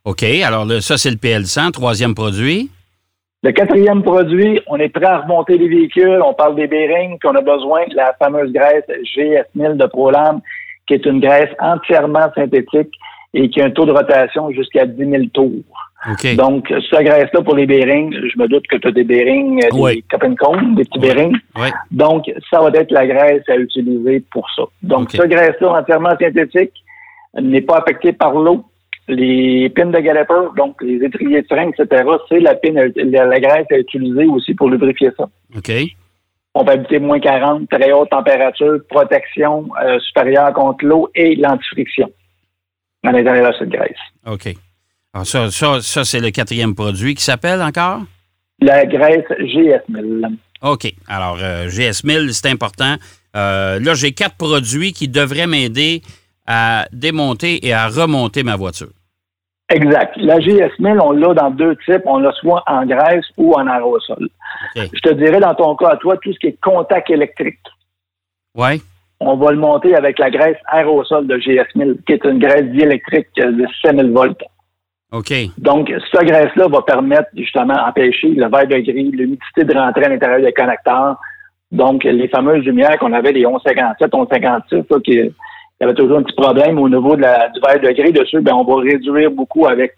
OK, 0.04 0.22
alors 0.22 0.66
ça, 0.82 0.98
c'est 0.98 1.10
le 1.10 1.16
PL100, 1.16 1.72
troisième 1.72 2.14
produit. 2.14 2.70
Le 3.42 3.52
quatrième 3.52 4.02
produit, 4.02 4.60
on 4.66 4.76
est 4.76 4.88
prêt 4.88 5.06
à 5.06 5.18
remonter 5.18 5.56
les 5.56 5.68
véhicules, 5.68 6.20
on 6.24 6.34
parle 6.34 6.56
des 6.56 6.66
bearings, 6.66 7.18
puis 7.18 7.28
on 7.28 7.34
a 7.34 7.40
besoin 7.40 7.86
de 7.86 7.94
la 7.94 8.12
fameuse 8.18 8.52
graisse 8.52 8.84
GS1000 9.16 9.76
de 9.76 9.86
ProLam, 9.86 10.40
qui 10.86 10.94
est 10.94 11.06
une 11.06 11.20
graisse 11.20 11.50
entièrement 11.60 12.28
synthétique 12.34 12.92
et 13.34 13.48
qui 13.48 13.60
a 13.60 13.66
un 13.66 13.70
taux 13.70 13.84
de 13.84 13.92
rotation 13.92 14.50
jusqu'à 14.50 14.86
10 14.86 15.10
000 15.10 15.24
tours. 15.32 15.85
Donc, 16.36 16.66
cette 16.68 17.04
graisse-là 17.04 17.42
pour 17.42 17.56
les 17.56 17.66
bearings, 17.66 18.12
je 18.12 18.38
me 18.38 18.46
doute 18.46 18.66
que 18.68 18.76
tu 18.76 18.88
as 18.88 18.92
des 18.92 19.04
bearings, 19.04 19.62
euh, 19.64 19.92
des 19.92 20.02
cap 20.02 20.22
des 20.22 20.84
petits 20.84 20.98
bearings. 20.98 21.36
Donc, 21.90 22.30
ça 22.50 22.60
va 22.60 22.68
être 22.68 22.92
la 22.92 23.06
graisse 23.06 23.42
à 23.48 23.56
utiliser 23.56 24.22
pour 24.30 24.48
ça. 24.54 24.62
Donc, 24.82 25.10
cette 25.10 25.28
graisse-là 25.28 25.80
entièrement 25.80 26.14
synthétique 26.20 26.72
n'est 27.40 27.60
pas 27.60 27.78
affectée 27.78 28.12
par 28.12 28.32
l'eau. 28.32 28.64
Les 29.08 29.68
pins 29.70 29.86
de 29.86 29.98
galoper, 29.98 30.48
donc 30.56 30.82
les 30.82 31.04
étriers 31.04 31.42
de 31.42 31.46
frein, 31.46 31.68
etc., 31.68 32.04
c'est 32.28 32.40
la, 32.40 32.54
la, 32.54 33.40
graisse 33.40 33.66
à 33.70 33.78
utiliser 33.78 34.24
aussi 34.26 34.52
pour 34.54 34.68
lubrifier 34.68 35.10
ça. 35.16 35.28
OK. 35.56 35.70
On 36.54 36.64
va 36.64 36.72
habiter 36.72 36.98
moins 36.98 37.20
40, 37.20 37.68
très 37.68 37.92
haute 37.92 38.10
température, 38.10 38.78
protection 38.88 39.68
euh, 39.80 40.00
supérieure 40.00 40.52
contre 40.54 40.84
l'eau 40.84 41.08
et 41.14 41.36
l'antifriction 41.36 42.10
à 43.04 43.12
l'intérieur 43.12 43.52
de 43.52 43.56
cette 43.58 43.68
graisse. 43.68 43.94
OK. 44.26 44.56
Alors 45.16 45.26
ça, 45.26 45.50
ça, 45.50 45.80
ça 45.80 46.04
c'est 46.04 46.20
le 46.20 46.30
quatrième 46.30 46.74
produit 46.74 47.14
qui 47.14 47.24
s'appelle 47.24 47.62
encore? 47.62 48.00
La 48.60 48.84
graisse 48.84 49.24
GS1000. 49.40 50.36
OK. 50.60 50.92
Alors, 51.08 51.38
euh, 51.40 51.68
GS1000, 51.68 52.32
c'est 52.32 52.50
important. 52.50 52.96
Euh, 53.34 53.80
là, 53.80 53.94
j'ai 53.94 54.12
quatre 54.12 54.36
produits 54.36 54.92
qui 54.92 55.08
devraient 55.08 55.46
m'aider 55.46 56.02
à 56.46 56.84
démonter 56.92 57.66
et 57.66 57.72
à 57.72 57.88
remonter 57.88 58.42
ma 58.42 58.56
voiture. 58.56 58.90
Exact. 59.70 60.18
La 60.18 60.38
GS1000, 60.38 61.00
on 61.02 61.12
l'a 61.12 61.32
dans 61.32 61.50
deux 61.50 61.76
types. 61.86 62.02
On 62.04 62.18
l'a 62.18 62.32
soit 62.32 62.62
en 62.66 62.84
graisse 62.84 63.24
ou 63.38 63.54
en 63.54 63.66
aérosol. 63.66 64.28
Je 64.74 65.00
te 65.00 65.14
dirais, 65.14 65.40
dans 65.40 65.54
ton 65.54 65.76
cas 65.76 65.92
à 65.92 65.96
toi, 65.96 66.18
tout 66.18 66.30
ce 66.34 66.38
qui 66.38 66.48
est 66.48 66.60
contact 66.60 67.08
électrique. 67.08 67.56
Oui. 68.54 68.82
On 69.20 69.38
va 69.38 69.50
le 69.50 69.56
monter 69.56 69.94
avec 69.94 70.18
la 70.18 70.28
graisse 70.28 70.58
aérosol 70.66 71.26
de 71.26 71.38
GS1000, 71.38 72.04
qui 72.06 72.12
est 72.12 72.24
une 72.26 72.38
graisse 72.38 72.66
diélectrique 72.66 73.28
de 73.38 73.64
6000 73.80 74.12
volts. 74.12 74.44
OK. 75.16 75.32
Donc, 75.58 75.92
cette 76.12 76.26
graisse-là 76.26 76.68
va 76.68 76.82
permettre 76.82 77.28
justement 77.36 77.74
d'empêcher 77.74 78.28
le 78.28 78.48
verre 78.48 78.66
de 78.66 78.78
gris, 78.78 79.10
l'humidité 79.10 79.64
de 79.64 79.74
rentrer 79.74 80.04
à 80.04 80.08
l'intérieur 80.08 80.40
des 80.40 80.52
connecteurs. 80.52 81.16
Donc, 81.72 82.04
les 82.04 82.28
fameuses 82.28 82.64
lumières 82.64 82.98
qu'on 82.98 83.12
avait, 83.12 83.32
les 83.32 83.40
1157, 83.40 84.12
1156, 84.12 84.84
ça, 84.88 85.00
qui 85.04 85.20
il 85.78 85.84
y 85.84 85.84
avait 85.84 85.94
toujours 85.94 86.18
un 86.18 86.22
petit 86.22 86.36
problème 86.36 86.78
au 86.78 86.88
niveau 86.88 87.16
de 87.16 87.22
la, 87.22 87.50
du 87.50 87.60
verre 87.60 87.80
de 87.80 87.90
gris 87.90 88.12
dessus, 88.12 88.40
ben 88.40 88.54
on 88.54 88.64
va 88.64 88.80
réduire 88.80 89.30
beaucoup 89.30 89.66
avec 89.66 89.92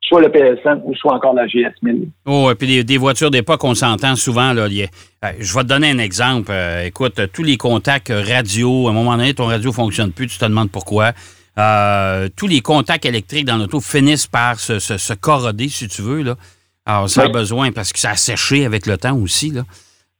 soit 0.00 0.20
le 0.20 0.28
PSN 0.28 0.80
ou 0.84 0.94
soit 0.94 1.14
encore 1.14 1.34
la 1.34 1.46
GS1000. 1.46 2.08
Oh, 2.26 2.50
et 2.52 2.54
puis 2.54 2.84
des, 2.84 2.98
voitures 2.98 3.30
d'époque, 3.30 3.64
on 3.64 3.74
s'entend 3.74 4.14
souvent. 4.14 4.52
Là, 4.52 4.68
je 4.68 5.54
vais 5.54 5.62
te 5.62 5.66
donner 5.66 5.90
un 5.90 5.98
exemple. 5.98 6.52
Euh, 6.52 6.84
écoute, 6.84 7.20
tous 7.32 7.42
les 7.42 7.56
contacts 7.56 8.12
radio, 8.14 8.86
à 8.86 8.90
un 8.90 8.94
moment 8.94 9.16
donné, 9.16 9.34
ton 9.34 9.46
radio 9.46 9.70
ne 9.70 9.74
fonctionne 9.74 10.12
plus, 10.12 10.28
tu 10.28 10.38
te 10.38 10.44
demandes 10.44 10.70
pourquoi. 10.70 11.12
Euh, 11.56 12.28
tous 12.34 12.48
les 12.48 12.60
contacts 12.60 13.04
électriques 13.04 13.44
dans 13.44 13.56
l'auto 13.56 13.80
finissent 13.80 14.26
par 14.26 14.58
se, 14.58 15.12
corroder, 15.14 15.68
si 15.68 15.88
tu 15.88 16.02
veux. 16.02 16.22
Là. 16.22 16.36
Alors, 16.84 17.08
ça 17.08 17.22
a 17.22 17.28
besoin, 17.28 17.72
parce 17.72 17.92
que 17.92 17.98
ça 17.98 18.10
a 18.10 18.16
séché 18.16 18.64
avec 18.64 18.86
le 18.86 18.98
temps 18.98 19.16
aussi. 19.16 19.50
Là. 19.50 19.64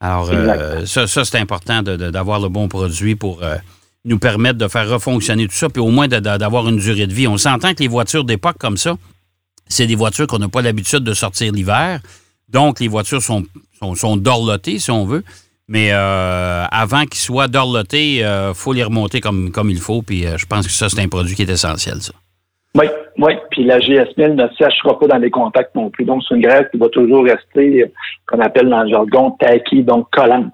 Alors, 0.00 0.28
euh, 0.30 0.86
ça, 0.86 1.06
c'est 1.06 1.38
important 1.38 1.82
d'avoir 1.82 2.40
le 2.40 2.48
bon 2.48 2.68
produit 2.68 3.16
pour 3.16 3.42
euh, 3.42 3.56
nous 4.04 4.18
permettre 4.18 4.58
de 4.58 4.68
faire 4.68 4.88
refonctionner 4.88 5.48
tout 5.48 5.54
ça, 5.54 5.68
puis 5.68 5.82
au 5.82 5.90
moins 5.90 6.08
d'avoir 6.08 6.68
une 6.68 6.78
durée 6.78 7.06
de 7.06 7.14
vie. 7.14 7.26
On 7.26 7.38
s'entend 7.38 7.74
que 7.74 7.82
les 7.82 7.88
voitures 7.88 8.24
d'époque 8.24 8.56
comme 8.58 8.76
ça, 8.76 8.96
c'est 9.68 9.86
des 9.86 9.96
voitures 9.96 10.26
qu'on 10.26 10.38
n'a 10.38 10.48
pas 10.48 10.62
l'habitude 10.62 11.00
de 11.00 11.14
sortir 11.14 11.52
l'hiver. 11.52 12.00
Donc, 12.48 12.78
les 12.78 12.88
voitures 12.88 13.22
sont, 13.22 13.44
sont, 13.80 13.94
sont 13.94 14.16
dorlotées, 14.16 14.78
si 14.78 14.90
on 14.90 15.04
veut. 15.04 15.24
Mais 15.68 15.92
euh, 15.92 16.64
avant 16.70 17.04
qu'ils 17.04 17.20
soient 17.20 17.48
dorlotés, 17.48 18.16
il 18.16 18.22
euh, 18.22 18.52
faut 18.52 18.72
les 18.72 18.84
remonter 18.84 19.20
comme, 19.20 19.50
comme 19.50 19.70
il 19.70 19.80
faut. 19.80 20.02
Puis 20.02 20.26
euh, 20.26 20.36
je 20.36 20.46
pense 20.46 20.66
que 20.66 20.72
ça, 20.72 20.88
c'est 20.88 21.00
un 21.00 21.08
produit 21.08 21.34
qui 21.34 21.42
est 21.42 21.50
essentiel, 21.50 22.00
ça. 22.00 22.12
Oui, 22.76 22.86
oui. 23.18 23.32
Puis 23.50 23.64
la 23.64 23.78
GS1000 23.78 24.34
ne 24.34 24.48
sèchera 24.58 24.98
pas 24.98 25.06
dans 25.06 25.18
les 25.18 25.30
contacts 25.30 25.74
non 25.74 25.90
plus. 25.90 26.04
Donc, 26.04 26.22
c'est 26.28 26.34
une 26.34 26.42
graisse 26.42 26.66
qui 26.70 26.78
va 26.78 26.88
toujours 26.88 27.24
rester, 27.24 27.90
qu'on 28.26 28.40
appelle 28.40 28.68
dans 28.68 28.82
le 28.82 28.90
jargon, 28.90 29.30
tacky, 29.38 29.82
donc 29.84 30.08
collante. 30.10 30.52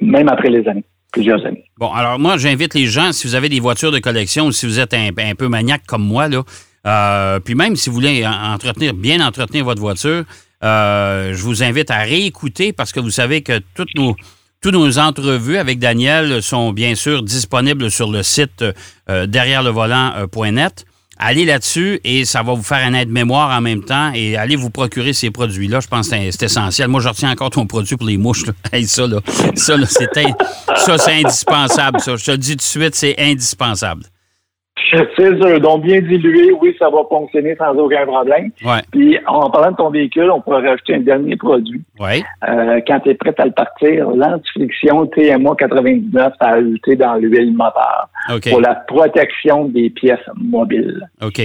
même 0.00 0.28
après 0.28 0.48
les 0.48 0.66
années, 0.68 0.84
plusieurs 1.12 1.44
années. 1.44 1.64
Bon, 1.76 1.92
alors 1.92 2.18
moi, 2.20 2.36
j'invite 2.36 2.74
les 2.74 2.86
gens, 2.86 3.12
si 3.12 3.26
vous 3.26 3.34
avez 3.34 3.48
des 3.48 3.60
voitures 3.60 3.90
de 3.90 3.98
collection 3.98 4.46
ou 4.46 4.52
si 4.52 4.64
vous 4.64 4.78
êtes 4.78 4.94
un, 4.94 5.34
peu 5.36 5.48
maniaque 5.48 5.82
comme 5.88 6.04
moi, 6.04 6.28
là, 6.28 7.40
puis 7.40 7.56
même 7.56 7.74
si 7.74 7.90
vous 7.90 7.96
voulez 7.96 8.24
entretenir, 8.24 8.94
bien 8.94 9.20
entretenir 9.26 9.64
votre 9.64 9.80
voiture, 9.80 10.22
je 10.62 11.42
vous 11.42 11.62
invite 11.62 11.90
à 11.90 11.98
réécouter 11.98 12.72
parce 12.72 12.92
que 12.92 13.00
vous 13.00 13.10
savez 13.10 13.42
que 13.42 13.60
toutes 13.74 13.94
nos, 13.94 14.16
toutes 14.60 14.74
nos 14.74 14.98
entrevues 14.98 15.58
avec 15.58 15.78
Daniel 15.78 16.42
sont 16.42 16.72
bien 16.72 16.94
sûr 16.94 17.22
disponibles 17.22 17.90
sur 17.90 18.10
le 18.10 18.22
site 18.22 18.64
derrière 19.08 19.62
le 19.62 19.70
volant.net 19.70 20.84
allez 21.18 21.44
là-dessus 21.44 22.00
et 22.04 22.24
ça 22.24 22.42
va 22.42 22.54
vous 22.54 22.62
faire 22.62 22.86
un 22.86 22.94
aide-mémoire 22.94 23.56
en 23.56 23.60
même 23.60 23.84
temps 23.84 24.12
et 24.14 24.36
allez 24.36 24.56
vous 24.56 24.70
procurer 24.70 25.12
ces 25.12 25.30
produits-là. 25.30 25.80
Je 25.80 25.88
pense 25.88 26.08
que 26.08 26.16
c'est 26.30 26.42
essentiel. 26.42 26.88
Moi, 26.88 27.00
je 27.00 27.08
retiens 27.08 27.30
encore 27.30 27.50
ton 27.50 27.66
produit 27.66 27.96
pour 27.96 28.06
les 28.06 28.16
mouches. 28.16 28.44
ça, 28.86 29.06
là, 29.06 29.20
ça, 29.56 29.76
ça, 30.76 30.98
c'est 30.98 31.12
indispensable. 31.12 31.98
Je 32.06 32.24
te 32.24 32.30
le 32.30 32.38
dis 32.38 32.52
tout 32.52 32.56
de 32.56 32.62
suite, 32.62 32.94
c'est 32.94 33.16
indispensable. 33.18 34.04
C'est 35.16 35.36
sûr. 35.40 35.60
Donc, 35.60 35.82
bien 35.82 36.00
dilué, 36.00 36.52
oui, 36.60 36.74
ça 36.78 36.88
va 36.88 36.98
fonctionner 37.08 37.56
sans 37.56 37.74
aucun 37.76 38.06
problème. 38.06 38.50
Ouais. 38.64 38.80
Puis, 38.90 39.18
en 39.26 39.50
parlant 39.50 39.72
de 39.72 39.76
ton 39.76 39.90
véhicule, 39.90 40.30
on 40.30 40.40
pourrait 40.40 40.66
rajouter 40.68 40.94
un 40.94 41.00
dernier 41.00 41.36
produit. 41.36 41.82
Ouais. 41.98 42.22
Euh, 42.48 42.80
quand 42.86 43.00
tu 43.00 43.10
es 43.10 43.14
prêt 43.14 43.34
à 43.38 43.44
le 43.44 43.52
partir, 43.52 44.10
l'antifriction 44.10 45.06
TMA 45.06 45.54
99 45.58 46.32
à 46.40 46.48
ajouter 46.52 46.96
dans 46.96 47.14
l'huile 47.14 47.54
moteur 47.54 48.08
pour 48.50 48.60
la 48.60 48.74
protection 48.74 49.66
des 49.66 49.90
pièces 49.90 50.18
mobiles. 50.36 51.08
OK. 51.22 51.40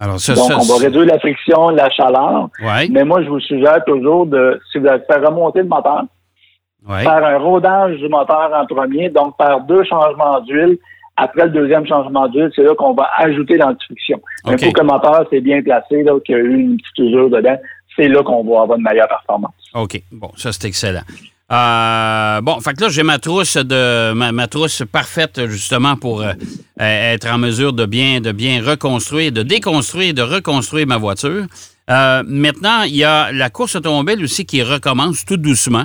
Alors, 0.00 0.18
ça, 0.18 0.34
Donc, 0.34 0.50
on 0.50 0.74
va 0.74 0.84
réduire 0.84 1.06
la 1.06 1.18
friction, 1.18 1.70
la 1.70 1.88
chaleur. 1.90 2.50
Ouais. 2.60 2.88
Mais 2.90 3.04
moi, 3.04 3.22
je 3.22 3.28
vous 3.28 3.40
suggère 3.40 3.82
toujours 3.84 4.26
de, 4.26 4.60
si 4.70 4.78
vous 4.78 4.86
allez 4.86 5.02
faire 5.04 5.22
remonter 5.22 5.60
le 5.60 5.68
moteur, 5.68 6.04
faire 6.86 7.24
un 7.24 7.38
rodage 7.38 7.96
du 7.96 8.08
moteur 8.08 8.50
en 8.54 8.66
premier, 8.66 9.08
donc 9.08 9.34
faire 9.36 9.60
deux 9.60 9.84
changements 9.84 10.40
d'huile 10.40 10.78
après 11.16 11.44
le 11.44 11.50
deuxième 11.50 11.86
changement 11.86 12.28
d'huile, 12.28 12.50
c'est 12.54 12.62
là 12.62 12.74
qu'on 12.74 12.94
va 12.94 13.08
ajouter 13.18 13.56
l'antifriction. 13.56 14.20
Okay. 14.44 14.66
Un 14.66 14.72
coup 14.72 14.84
moteur 14.84 15.26
c'est 15.30 15.40
bien 15.40 15.62
placé, 15.62 16.02
là, 16.02 16.12
qu'il 16.24 16.34
y 16.34 16.38
a 16.38 16.40
eu 16.40 16.54
une 16.56 16.76
petite 16.76 16.98
usure 16.98 17.30
dedans, 17.30 17.56
c'est 17.96 18.08
là 18.08 18.22
qu'on 18.22 18.44
va 18.44 18.62
avoir 18.62 18.78
une 18.78 18.84
meilleure 18.84 19.08
performance. 19.08 19.54
OK. 19.74 20.02
Bon, 20.10 20.30
ça, 20.36 20.52
c'est 20.52 20.66
excellent. 20.66 21.02
Euh, 21.52 22.40
bon, 22.40 22.58
fait 22.60 22.72
que 22.74 22.82
là, 22.82 22.88
j'ai 22.88 23.02
ma 23.02 23.18
trousse 23.18 23.56
de 23.56 24.12
ma, 24.12 24.48
trousse 24.48 24.82
parfaite 24.90 25.46
justement 25.46 25.94
pour 25.96 26.22
euh, 26.22 26.32
être 26.78 27.28
en 27.28 27.38
mesure 27.38 27.72
de 27.72 27.84
bien, 27.84 28.20
de 28.20 28.32
bien 28.32 28.62
reconstruire, 28.64 29.30
de 29.30 29.42
déconstruire, 29.42 30.14
de 30.14 30.22
reconstruire 30.22 30.86
ma 30.86 30.96
voiture. 30.96 31.44
Euh, 31.90 32.22
maintenant, 32.26 32.82
il 32.82 32.96
y 32.96 33.04
a 33.04 33.30
la 33.30 33.50
course 33.50 33.76
automobile 33.76 34.24
aussi 34.24 34.46
qui 34.46 34.62
recommence 34.62 35.24
tout 35.24 35.36
doucement. 35.36 35.84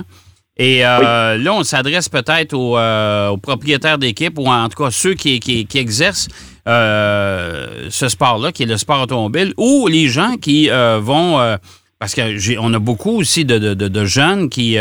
Et 0.60 0.84
euh, 0.84 1.38
là, 1.38 1.54
on 1.54 1.64
s'adresse 1.64 2.10
peut-être 2.10 2.52
euh, 2.54 3.28
aux, 3.30 3.38
propriétaires 3.38 3.96
d'équipe 3.96 4.38
ou 4.38 4.46
en 4.46 4.68
tout 4.68 4.84
cas 4.84 4.90
ceux 4.90 5.14
qui, 5.14 5.66
exercent 5.74 6.28
euh, 6.68 7.88
ce 7.88 8.10
sport-là, 8.10 8.52
qui 8.52 8.64
est 8.64 8.66
le 8.66 8.76
sport 8.76 9.00
automobile, 9.00 9.54
ou 9.56 9.88
les 9.88 10.08
gens 10.08 10.36
qui 10.36 10.68
vont, 10.68 11.56
parce 11.98 12.14
qu'on 12.14 12.74
a 12.74 12.78
beaucoup 12.78 13.12
aussi 13.12 13.46
de, 13.46 14.04
jeunes 14.04 14.50
qui, 14.50 14.76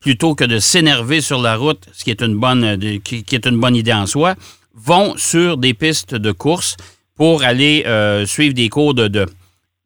plutôt 0.00 0.34
que 0.34 0.44
de 0.44 0.58
s'énerver 0.58 1.22
sur 1.22 1.40
la 1.40 1.56
route, 1.56 1.82
ce 1.94 2.04
qui 2.04 2.10
est 2.10 2.20
une 2.20 2.36
bonne, 2.36 3.00
qui, 3.02 3.24
est 3.32 3.46
une 3.46 3.58
bonne 3.58 3.74
idée 3.74 3.94
en 3.94 4.04
soi, 4.04 4.34
vont 4.74 5.14
sur 5.16 5.56
des 5.56 5.72
pistes 5.72 6.14
de 6.14 6.32
course 6.32 6.76
pour 7.16 7.42
aller 7.42 7.86
suivre 8.26 8.52
des 8.52 8.68
cours 8.68 8.92
de, 8.92 9.24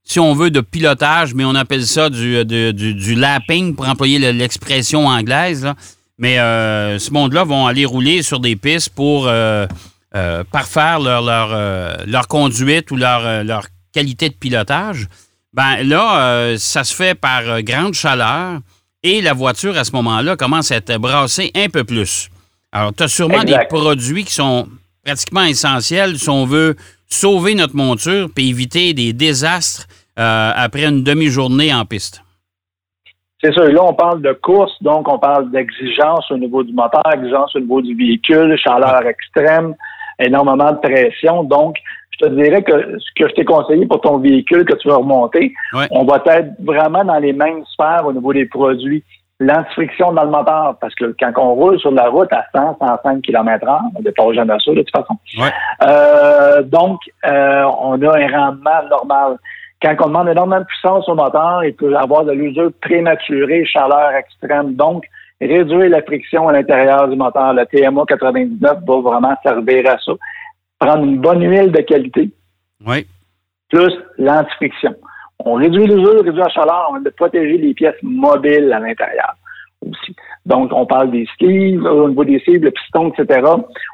si 0.06 0.20
on 0.20 0.34
veut, 0.34 0.50
de 0.50 0.60
pilotage, 0.60 1.34
mais 1.34 1.44
on 1.44 1.56
appelle 1.56 1.84
ça 1.84 2.08
du, 2.08 2.44
du, 2.44 3.14
lapping 3.16 3.74
pour 3.74 3.88
employer 3.88 4.32
l'expression 4.32 5.06
anglaise. 5.08 5.68
Mais 6.16 6.38
euh, 6.38 6.98
ce 6.98 7.10
monde-là 7.10 7.42
vont 7.42 7.66
aller 7.66 7.84
rouler 7.84 8.22
sur 8.22 8.38
des 8.38 8.54
pistes 8.54 8.90
pour 8.90 9.26
euh, 9.26 9.66
euh, 10.14 10.44
parfaire 10.44 11.00
leur, 11.00 11.22
leur, 11.22 12.06
leur, 12.06 12.28
conduite 12.28 12.90
ou 12.92 12.96
leur, 12.96 13.44
leur 13.44 13.66
qualité 13.92 14.28
de 14.28 14.34
pilotage. 14.34 15.08
Ben 15.52 15.82
là, 15.82 16.54
ça 16.56 16.84
se 16.84 16.94
fait 16.94 17.14
par 17.14 17.62
grande 17.62 17.94
chaleur 17.94 18.60
et 19.02 19.20
la 19.20 19.32
voiture, 19.32 19.76
à 19.76 19.84
ce 19.84 19.92
moment-là, 19.92 20.36
commence 20.36 20.70
à 20.70 20.76
être 20.76 20.96
brassée 20.98 21.50
un 21.54 21.68
peu 21.68 21.82
plus. 21.82 22.28
Alors, 22.70 22.92
tu 22.94 23.02
as 23.02 23.08
sûrement 23.08 23.42
des 23.42 23.58
produits 23.68 24.24
qui 24.24 24.34
sont 24.34 24.68
pratiquement 25.04 25.44
essentiels 25.44 26.18
si 26.18 26.28
on 26.28 26.46
veut 26.46 26.76
sauver 27.08 27.54
notre 27.54 27.76
monture 27.76 28.28
puis 28.34 28.50
éviter 28.50 28.94
des 28.94 29.12
désastres 29.12 29.86
euh, 30.18 30.52
après 30.54 30.84
une 30.84 31.02
demi-journée 31.02 31.72
en 31.72 31.84
piste. 31.84 32.22
C'est 33.42 33.52
sûr. 33.52 33.64
Là, 33.64 33.84
on 33.84 33.94
parle 33.94 34.22
de 34.22 34.32
course, 34.32 34.72
donc 34.82 35.08
on 35.08 35.18
parle 35.18 35.50
d'exigence 35.50 36.30
au 36.30 36.38
niveau 36.38 36.62
du 36.62 36.72
moteur, 36.72 37.02
exigence 37.12 37.54
au 37.54 37.60
niveau 37.60 37.82
du 37.82 37.94
véhicule, 37.94 38.56
chaleur 38.58 39.06
extrême, 39.06 39.74
énormément 40.18 40.72
de 40.72 40.78
pression. 40.78 41.44
Donc, 41.44 41.76
je 42.12 42.26
te 42.26 42.32
dirais 42.32 42.62
que 42.62 42.98
ce 42.98 43.22
que 43.22 43.28
je 43.28 43.34
t'ai 43.34 43.44
conseillé 43.44 43.84
pour 43.86 44.00
ton 44.00 44.18
véhicule 44.18 44.64
que 44.64 44.74
tu 44.76 44.88
vas 44.88 44.96
remonter, 44.96 45.52
on 45.90 46.04
va 46.04 46.22
être 46.26 46.48
vraiment 46.64 47.04
dans 47.04 47.18
les 47.18 47.34
mêmes 47.34 47.62
sphères 47.66 48.06
au 48.06 48.12
niveau 48.12 48.32
des 48.32 48.46
produits. 48.46 49.04
L'antifriction 49.38 50.12
dans 50.12 50.24
le 50.24 50.30
moteur, 50.30 50.76
parce 50.80 50.94
que 50.94 51.14
quand 51.20 51.32
on 51.36 51.54
roule 51.54 51.78
sur 51.78 51.90
la 51.90 52.08
route 52.08 52.32
à 52.32 52.46
100, 52.54 52.78
105 52.80 53.20
km 53.22 53.66
h 53.66 53.80
on 53.94 53.98
ne 53.98 54.04
dépasse 54.04 54.32
jamais 54.32 54.54
ça 54.64 54.70
de 54.72 54.76
toute 54.80 54.90
façon. 54.90 55.18
Euh, 55.82 56.62
donc, 56.62 57.00
euh, 57.26 57.64
on 57.80 58.00
a 58.00 58.18
un 58.18 58.28
rendement 58.28 58.88
normal. 58.88 59.36
Quand 59.82 59.94
on 60.00 60.06
demande 60.06 60.28
énormément 60.30 60.60
de 60.60 60.64
puissance 60.64 61.06
au 61.08 61.14
moteur, 61.14 61.64
il 61.64 61.74
peut 61.74 61.94
avoir 61.96 62.24
de 62.24 62.32
l'usure 62.32 62.70
prématurée, 62.80 63.66
chaleur 63.66 64.12
extrême. 64.12 64.74
Donc, 64.74 65.04
réduire 65.38 65.90
la 65.90 66.02
friction 66.02 66.48
à 66.48 66.52
l'intérieur 66.52 67.06
du 67.08 67.16
moteur. 67.16 67.52
Le 67.52 67.66
TMA 67.66 68.04
99 68.08 68.78
va 68.86 68.96
vraiment 69.00 69.36
servir 69.42 69.90
à 69.90 69.98
ça. 69.98 70.12
Prendre 70.78 71.04
une 71.04 71.18
bonne 71.18 71.42
huile 71.42 71.72
de 71.72 71.80
qualité. 71.82 72.30
Oui. 72.86 73.06
Plus 73.68 73.92
l'antifriction. 74.16 74.94
On 75.44 75.54
réduit 75.54 75.86
l'usure, 75.86 76.24
réduit 76.24 76.40
la 76.40 76.48
chaleur, 76.48 76.90
on 76.90 77.00
va 77.00 77.10
protéger 77.10 77.58
les 77.58 77.74
pièces 77.74 78.02
mobiles 78.02 78.72
à 78.72 78.80
l'intérieur 78.80 79.34
aussi. 79.82 80.16
Donc, 80.44 80.70
on 80.72 80.86
parle 80.86 81.10
des 81.10 81.26
sleeves, 81.36 81.84
au 81.84 82.08
niveau 82.08 82.24
des 82.24 82.38
sleeves, 82.40 82.62
le 82.62 82.70
piston, 82.70 83.12
etc. 83.12 83.40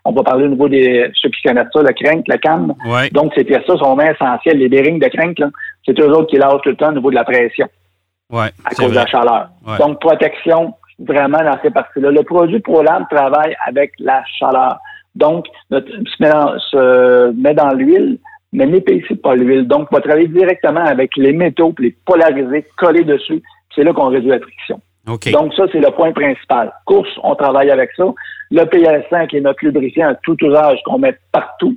On 0.04 0.12
va 0.12 0.22
parler 0.22 0.46
au 0.46 0.50
niveau 0.50 0.68
des, 0.68 1.10
ceux 1.14 1.30
qui 1.30 1.42
connaissent 1.42 1.68
ça, 1.72 1.82
le 1.82 1.92
crank, 1.92 2.26
la 2.28 2.38
cam. 2.38 2.74
Donc, 3.12 3.32
ces 3.34 3.44
pièces-là 3.44 3.76
sont 3.78 3.94
vraiment 3.94 4.12
essentielles. 4.12 4.58
Les 4.58 4.68
bearings 4.68 5.00
de 5.00 5.08
crank, 5.08 5.36
c'est 5.84 5.98
eux 5.98 6.10
autres 6.10 6.28
qui 6.28 6.36
lâchent 6.36 6.60
tout 6.62 6.70
le 6.70 6.76
temps 6.76 6.90
au 6.90 6.94
niveau 6.94 7.10
de 7.10 7.16
la 7.16 7.24
pression. 7.24 7.68
Ouais, 8.30 8.50
à 8.64 8.74
cause 8.74 8.90
de 8.90 8.94
la 8.94 9.06
chaleur. 9.06 9.48
Donc, 9.78 10.00
protection, 10.00 10.74
vraiment 10.98 11.42
dans 11.42 11.58
ces 11.62 11.70
parties-là. 11.70 12.10
Le 12.10 12.22
produit 12.22 12.60
ProLab 12.60 13.04
travaille 13.10 13.56
avec 13.66 13.92
la 13.98 14.22
chaleur. 14.38 14.78
Donc, 15.14 15.46
notre, 15.70 15.88
se, 15.88 16.22
met 16.22 16.30
dans, 16.30 16.58
se 16.58 17.32
met 17.32 17.54
dans 17.54 17.72
l'huile, 17.74 18.18
mais 18.52 18.66
n'épaissit 18.66 19.20
pas 19.20 19.34
l'huile. 19.34 19.66
Donc, 19.66 19.88
on 19.90 19.96
va 19.96 20.02
travailler 20.02 20.28
directement 20.28 20.84
avec 20.84 21.16
les 21.16 21.32
métaux, 21.32 21.74
les 21.78 21.96
polariser, 22.04 22.66
coller 22.76 23.04
dessus. 23.04 23.42
C'est 23.74 23.82
là 23.82 23.92
qu'on 23.92 24.08
réduit 24.08 24.30
la 24.30 24.40
friction. 24.40 24.80
Donc, 25.06 25.54
ça, 25.54 25.64
c'est 25.72 25.80
le 25.80 25.90
point 25.90 26.12
principal. 26.12 26.72
Course, 26.86 27.10
on 27.22 27.34
travaille 27.34 27.70
avec 27.70 27.90
ça. 27.96 28.04
Le 28.50 28.62
PL5 28.64 29.28
qui 29.28 29.38
est 29.38 29.40
notre 29.40 29.64
lubrifiant 29.64 30.10
à 30.10 30.14
tout 30.16 30.36
usage 30.40 30.78
qu'on 30.84 30.98
met 30.98 31.16
partout. 31.32 31.76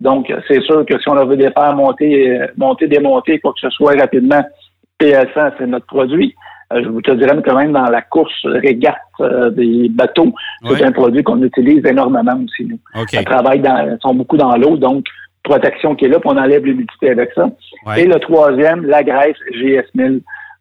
Donc, 0.00 0.32
c'est 0.46 0.60
sûr 0.62 0.84
que 0.84 0.98
si 0.98 1.08
on 1.08 1.26
veut 1.26 1.36
des 1.36 1.50
faire 1.50 1.74
monter, 1.74 2.40
monter, 2.56 2.88
démonter, 2.88 3.38
quoi 3.38 3.52
que 3.52 3.60
ce 3.60 3.70
soit 3.70 3.98
rapidement, 3.98 4.44
PL100, 5.00 5.52
c'est 5.58 5.66
notre 5.66 5.86
produit. 5.86 6.34
Euh, 6.72 6.82
je 6.84 6.88
vous 6.88 7.00
te 7.00 7.10
dirais 7.12 7.34
quand 7.44 7.56
même 7.56 7.72
dans 7.72 7.88
la 7.88 8.02
course 8.02 8.44
régate 8.44 8.96
euh, 9.20 9.48
des 9.50 9.88
bateaux, 9.88 10.34
c'est 10.68 10.84
un 10.84 10.92
produit 10.92 11.22
qu'on 11.22 11.42
utilise 11.42 11.84
énormément 11.86 12.38
aussi. 12.44 12.66
Nous. 12.66 12.78
Ça 13.10 13.22
travaille 13.22 13.60
dans, 13.60 13.96
sont 14.02 14.14
beaucoup 14.14 14.36
dans 14.36 14.54
l'eau, 14.56 14.76
donc 14.76 15.06
protection 15.48 15.94
qui 15.94 16.04
est 16.04 16.08
là, 16.08 16.20
puis 16.20 16.30
on 16.32 16.36
enlève 16.36 16.64
l'humidité 16.64 17.10
avec 17.10 17.30
ça. 17.34 17.50
Et 17.96 18.04
le 18.04 18.18
troisième, 18.20 18.84
la 18.84 19.02
graisse 19.02 19.36
GS1000 19.52 20.20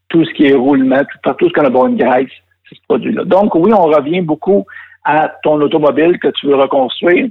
tout 0.10 0.24
ce 0.24 0.34
qui 0.34 0.46
est 0.46 0.54
roulement, 0.54 1.02
tout, 1.04 1.34
tout 1.34 1.50
ce 1.50 1.54
qu'on 1.54 1.66
a 1.66 1.70
besoin 1.70 1.90
de 1.90 2.04
graisse, 2.04 2.32
c'est 2.68 2.76
ce 2.76 2.82
produit-là. 2.88 3.24
Donc, 3.26 3.56
oui, 3.56 3.72
on 3.74 3.84
revient 3.84 4.22
beaucoup 4.22 4.66
à 5.04 5.30
ton 5.44 5.60
automobile 5.62 6.18
que 6.20 6.30
tu 6.30 6.48
veux 6.48 6.56
reconstruire 6.56 7.28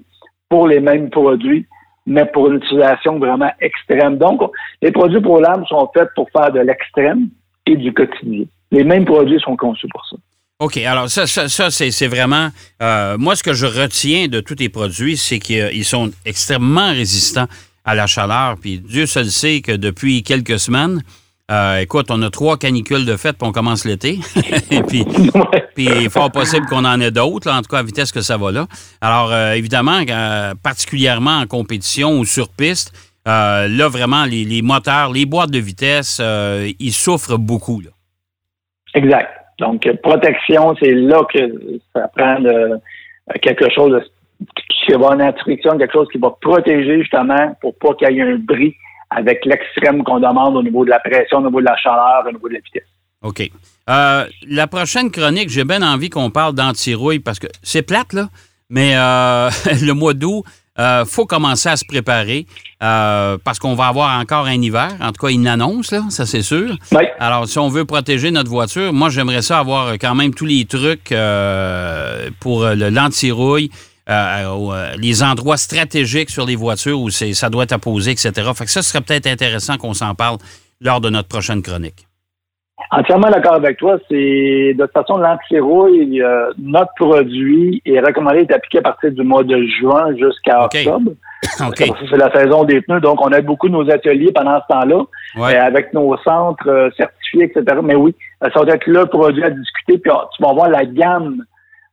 pour 0.49 0.69
les 0.69 0.81
mêmes 0.81 1.11
produits, 1.11 1.67
mais 2.07 2.25
pour 2.27 2.49
une 2.49 2.57
utilisation 2.57 3.19
vraiment 3.19 3.51
extrême. 3.61 4.17
Donc, 4.19 4.41
les 4.83 4.93
produits 4.93 5.21
pour 5.21 5.41
l'âme 5.41 5.65
sont 5.67 5.91
faits 5.95 6.09
pour 6.15 6.29
faire 6.31 6.53
de 6.53 6.61
l'extrême 6.61 7.29
et 7.67 7.77
du 7.77 7.93
quotidien. 7.93 8.45
Les 8.71 8.85
mêmes 8.85 9.05
produits 9.05 9.41
sont 9.41 9.57
conçus 9.57 9.89
pour 9.89 10.05
ça. 10.07 10.17
OK. 10.59 10.79
Alors, 10.79 11.11
ça, 11.11 11.27
ça, 11.27 11.71
c'est 11.71 12.07
vraiment. 12.07 12.51
Euh, 12.83 13.19
moi, 13.19 13.37
ce 13.37 13.43
que 13.43 13.53
je 13.53 13.67
retiens 13.67 14.29
de 14.29 14.41
tous 14.41 14.55
tes 14.57 14.69
produits, 14.69 15.17
c'est 15.17 15.39
qu'ils 15.39 15.85
sont 15.85 16.11
extrêmement 16.25 16.91
résistants 16.91 17.47
à 17.85 17.95
la 17.95 18.07
chaleur. 18.07 18.57
Puis 18.61 18.81
Dieu 18.81 19.07
seul 19.07 19.31
sait 19.31 19.61
que 19.61 19.73
depuis 19.73 20.23
quelques 20.23 20.59
semaines, 20.59 21.03
euh, 21.51 21.79
écoute, 21.79 22.07
on 22.11 22.21
a 22.23 22.31
trois 22.31 22.59
canicules 22.59 23.05
de 23.05 23.17
fête, 23.17 23.39
puis 23.39 23.47
on 23.47 23.53
commence 23.53 23.85
l'été. 23.85 24.19
Et 24.71 24.83
puis, 24.83 25.07
il 25.77 25.89
est 25.89 26.09
fort 26.09 26.33
possible 26.33 26.67
qu'on 26.67 26.85
en 26.85 27.01
ait 27.01 27.13
d'autres, 27.13 27.51
en 27.51 27.63
tout 27.63 27.69
cas 27.69 27.79
à 27.79 27.83
vitesse 27.85 28.11
que 28.11 28.21
ça 28.21 28.37
va 28.37 28.51
là. 28.51 28.67
Alors, 29.01 29.33
euh, 29.33 29.53
évidemment, 29.53 30.01
euh, 30.09 30.55
particulièrement 30.61 31.39
en 31.39 31.47
compétition 31.47 32.19
ou 32.19 32.25
sur 32.25 32.49
piste, 32.49 32.93
là, 33.25 33.89
vraiment, 33.89 34.25
les, 34.25 34.63
moteurs, 34.63 35.13
les 35.13 35.27
boîtes 35.27 35.51
de 35.51 35.59
vitesse, 35.59 36.21
ils 36.79 36.93
souffrent 36.93 37.39
beaucoup. 37.39 37.81
Là. 37.81 37.91
Exact. 38.95 39.29
Donc, 39.59 39.89
protection, 40.03 40.75
c'est 40.81 40.93
là 40.93 41.23
que 41.33 41.81
ça 41.95 42.09
prend 42.09 42.37
quelque 43.41 43.71
chose 43.71 44.01
qui 44.87 44.93
va 44.93 45.09
en 45.09 45.21
instruction, 45.21 45.79
quelque 45.79 45.93
chose 45.93 46.09
qui 46.13 46.19
va 46.19 46.31
protéger 46.41 47.01
justement 47.01 47.57
pour 47.61 47.77
pas 47.79 47.95
qu'il 47.95 48.17
y 48.17 48.21
ait 48.21 48.23
un 48.23 48.37
bris 48.37 48.75
avec 49.11 49.45
l'extrême 49.45 50.03
qu'on 50.05 50.21
demande 50.21 50.57
au 50.57 50.63
niveau 50.63 50.85
de 50.85 50.91
la 50.91 50.99
pression, 50.99 51.39
au 51.39 51.47
niveau 51.47 51.61
de 51.61 51.67
la 51.67 51.77
chaleur, 51.77 52.25
au 52.27 52.33
niveau 52.33 52.49
de 52.49 52.55
la 52.55 52.61
vitesse. 52.61 52.89
OK. 53.23 53.51
Euh, 53.89 54.27
la 54.49 54.67
prochaine 54.67 55.11
chronique, 55.11 55.49
j'ai 55.49 55.65
bien 55.65 55.83
envie 55.83 56.11
qu'on 56.11 56.31
parle 56.31 56.55
d'antirouille 56.55 57.21
parce 57.21 57.39
que 57.39 57.47
c'est 57.63 57.83
plate, 57.83 58.13
là, 58.13 58.29
mais 58.69 58.97
euh, 58.97 59.49
le 59.83 59.93
mois 59.93 60.15
d'août, 60.15 60.45
euh, 60.79 61.05
faut 61.05 61.27
commencer 61.27 61.69
à 61.69 61.77
se 61.77 61.85
préparer 61.85 62.47
parce 62.79 63.59
qu'on 63.59 63.75
va 63.75 63.87
avoir 63.87 64.19
encore 64.21 64.47
un 64.47 64.61
hiver. 64.61 64.91
En 65.01 65.13
tout 65.13 65.27
cas, 65.27 65.33
une 65.33 65.47
annonce, 65.47 65.91
là, 65.91 66.05
ça 66.11 66.27
c'est 66.27 66.43
sûr. 66.43 66.77
Alors, 67.19 67.49
si 67.49 67.59
on 67.59 67.69
veut 67.69 67.85
protéger 67.85 68.31
notre 68.31 68.51
voiture, 68.51 68.93
moi, 68.93 69.09
j'aimerais 69.09 69.43
ça 69.43 69.59
avoir 69.59 69.95
quand 69.95 70.15
même 70.15 70.35
tous 70.35 70.45
les 70.45 70.67
trucs 70.67 71.15
pour 72.41 72.65
l'antirouille. 72.65 73.71
les 74.09 75.23
endroits 75.23 75.57
stratégiques 75.57 76.31
sur 76.31 76.45
les 76.45 76.57
voitures 76.57 77.01
où 77.01 77.11
ça 77.11 77.51
doit 77.51 77.65
être 77.65 77.73
apposé, 77.73 78.11
etc. 78.11 78.33
Fait 78.55 78.67
que 78.67 78.71
ça 78.71 78.83
serait 78.83 79.01
peut-être 79.01 79.27
intéressant 79.27 79.79
qu'on 79.79 79.95
s'en 79.95 80.15
parle 80.15 80.37
lors 80.81 81.01
de 81.01 81.09
notre 81.09 81.29
prochaine 81.29 81.63
chronique. 81.63 82.07
Entièrement 82.91 83.31
d'accord 83.31 83.55
avec 83.55 83.79
toi. 83.79 83.99
C'est 84.09 84.75
de 84.75 84.83
toute 84.85 84.93
façon 84.93 85.17
l'antirouille, 85.19 86.23
euh, 86.23 86.53
notre 86.59 86.93
produit 86.95 87.83
est 87.85 87.99
recommandé 88.01 88.45
d'être 88.45 88.57
appliqué 88.57 88.79
à 88.79 88.83
partir 88.83 89.11
du 89.11 89.23
mois 89.23 89.43
de 89.43 89.61
juin 89.81 90.15
jusqu'à 90.17 90.65
octobre. 90.65 91.13
C'est 91.57 92.17
la 92.17 92.33
saison 92.33 92.65
des 92.65 92.81
pneus, 92.81 93.01
donc 93.01 93.21
on 93.21 93.33
a 93.33 93.41
beaucoup 93.41 93.69
de 93.69 93.75
nos 93.75 93.91
ateliers 93.91 94.33
pendant 94.33 94.61
ce 94.61 94.73
temps-là, 94.73 95.03
euh, 95.39 95.67
avec 95.67 95.93
nos 95.93 96.17
centres 96.19 96.69
euh, 96.69 96.91
certifiés, 96.97 97.45
etc. 97.45 97.79
Mais 97.83 97.95
oui, 97.95 98.15
ça 98.41 98.63
va 98.63 98.73
être 98.73 98.87
le 98.87 99.07
produit 99.07 99.45
à 99.45 99.51
discuter, 99.51 99.99
puis 99.99 100.13
tu 100.37 100.43
vas 100.43 100.53
voir 100.53 100.69
la 100.69 100.85
gamme 100.85 101.43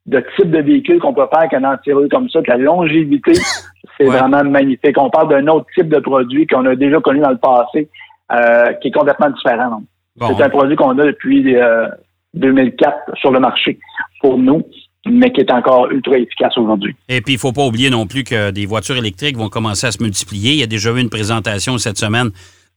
de 0.06 0.24
types 0.36 0.52
de 0.52 0.62
véhicules 0.62 1.00
qu'on 1.00 1.14
peut 1.14 1.28
faire 1.30 1.40
avec 1.40 1.54
un 1.54 1.64
antirouille 1.64 2.10
comme 2.10 2.30
ça, 2.30 2.40
la 2.48 2.58
longévité, 2.58 3.34
c'est 3.98 4.06
vraiment 4.06 4.44
magnifique. 4.44 4.98
On 4.98 5.10
parle 5.10 5.30
d'un 5.30 5.48
autre 5.48 5.68
type 5.76 5.90
de 5.90 6.00
produit 6.00 6.46
qu'on 6.48 6.66
a 6.66 6.76
déjà 6.76 7.00
connu 7.00 7.20
dans 7.20 7.32
le 7.32 7.38
passé, 7.38 7.90
qui 8.82 8.88
est 8.88 8.92
complètement 8.92 9.30
différent. 9.30 9.82
C'est 10.20 10.44
un 10.44 10.50
produit 10.50 10.76
qu'on 10.76 10.98
a 10.98 11.06
depuis 11.06 11.44
2004 12.34 12.88
euh, 12.88 13.14
sur 13.16 13.32
le 13.32 13.40
marché 13.40 13.80
pour 14.22 14.38
nous 14.38 14.64
mais 15.06 15.32
qui 15.32 15.42
est 15.42 15.52
encore 15.52 15.92
ultra 15.92 16.18
efficace 16.18 16.58
aujourd'hui. 16.58 16.96
Et 17.10 17.22
puis, 17.22 17.34
il 17.34 17.36
ne 17.36 17.42
faut 17.42 17.52
pas 17.52 17.66
oublier 17.66 17.90
non 17.90 18.08
plus 18.08 18.24
que 18.24 18.52
des 18.52 18.66
voitures 18.66 18.96
électriques 18.96 19.36
vont 19.36 19.50
commencer 19.50 19.88
à 19.88 19.92
se 19.92 20.02
multiplier. 20.02 20.52
Il 20.52 20.60
y 20.60 20.64
a 20.64 20.68
déjà 20.68 20.92
eu 20.92 21.00
une 21.00 21.10
présentation 21.10 21.78
cette 21.78 21.98
semaine 21.98 22.30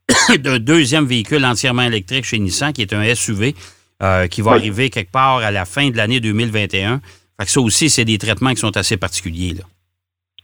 d'un 0.41 0.59
deuxième 0.59 1.05
véhicule 1.05 1.45
entièrement 1.45 1.83
électrique 1.83 2.25
chez 2.25 2.39
Nissan, 2.39 2.73
qui 2.73 2.83
est 2.83 2.93
un 2.93 3.15
SUV, 3.15 3.55
euh, 4.03 4.27
qui 4.27 4.43
va 4.43 4.53
arriver 4.53 4.91
quelque 4.91 5.13
part 5.13 5.39
à 5.39 5.51
la 5.51 5.65
fin 5.65 5.89
de 5.91 5.97
l'année 5.97 6.21
2021. 6.21 7.01
Fait 7.39 7.45
que 7.45 7.51
ça 7.51 7.61
aussi, 7.61 7.91
c'est 7.91 8.05
des 8.05 8.19
traitements 8.19 8.51
qui 8.51 8.57
sont 8.57 8.77
assez 8.77 8.97
particuliers. 8.97 9.55
Là. 9.55 9.65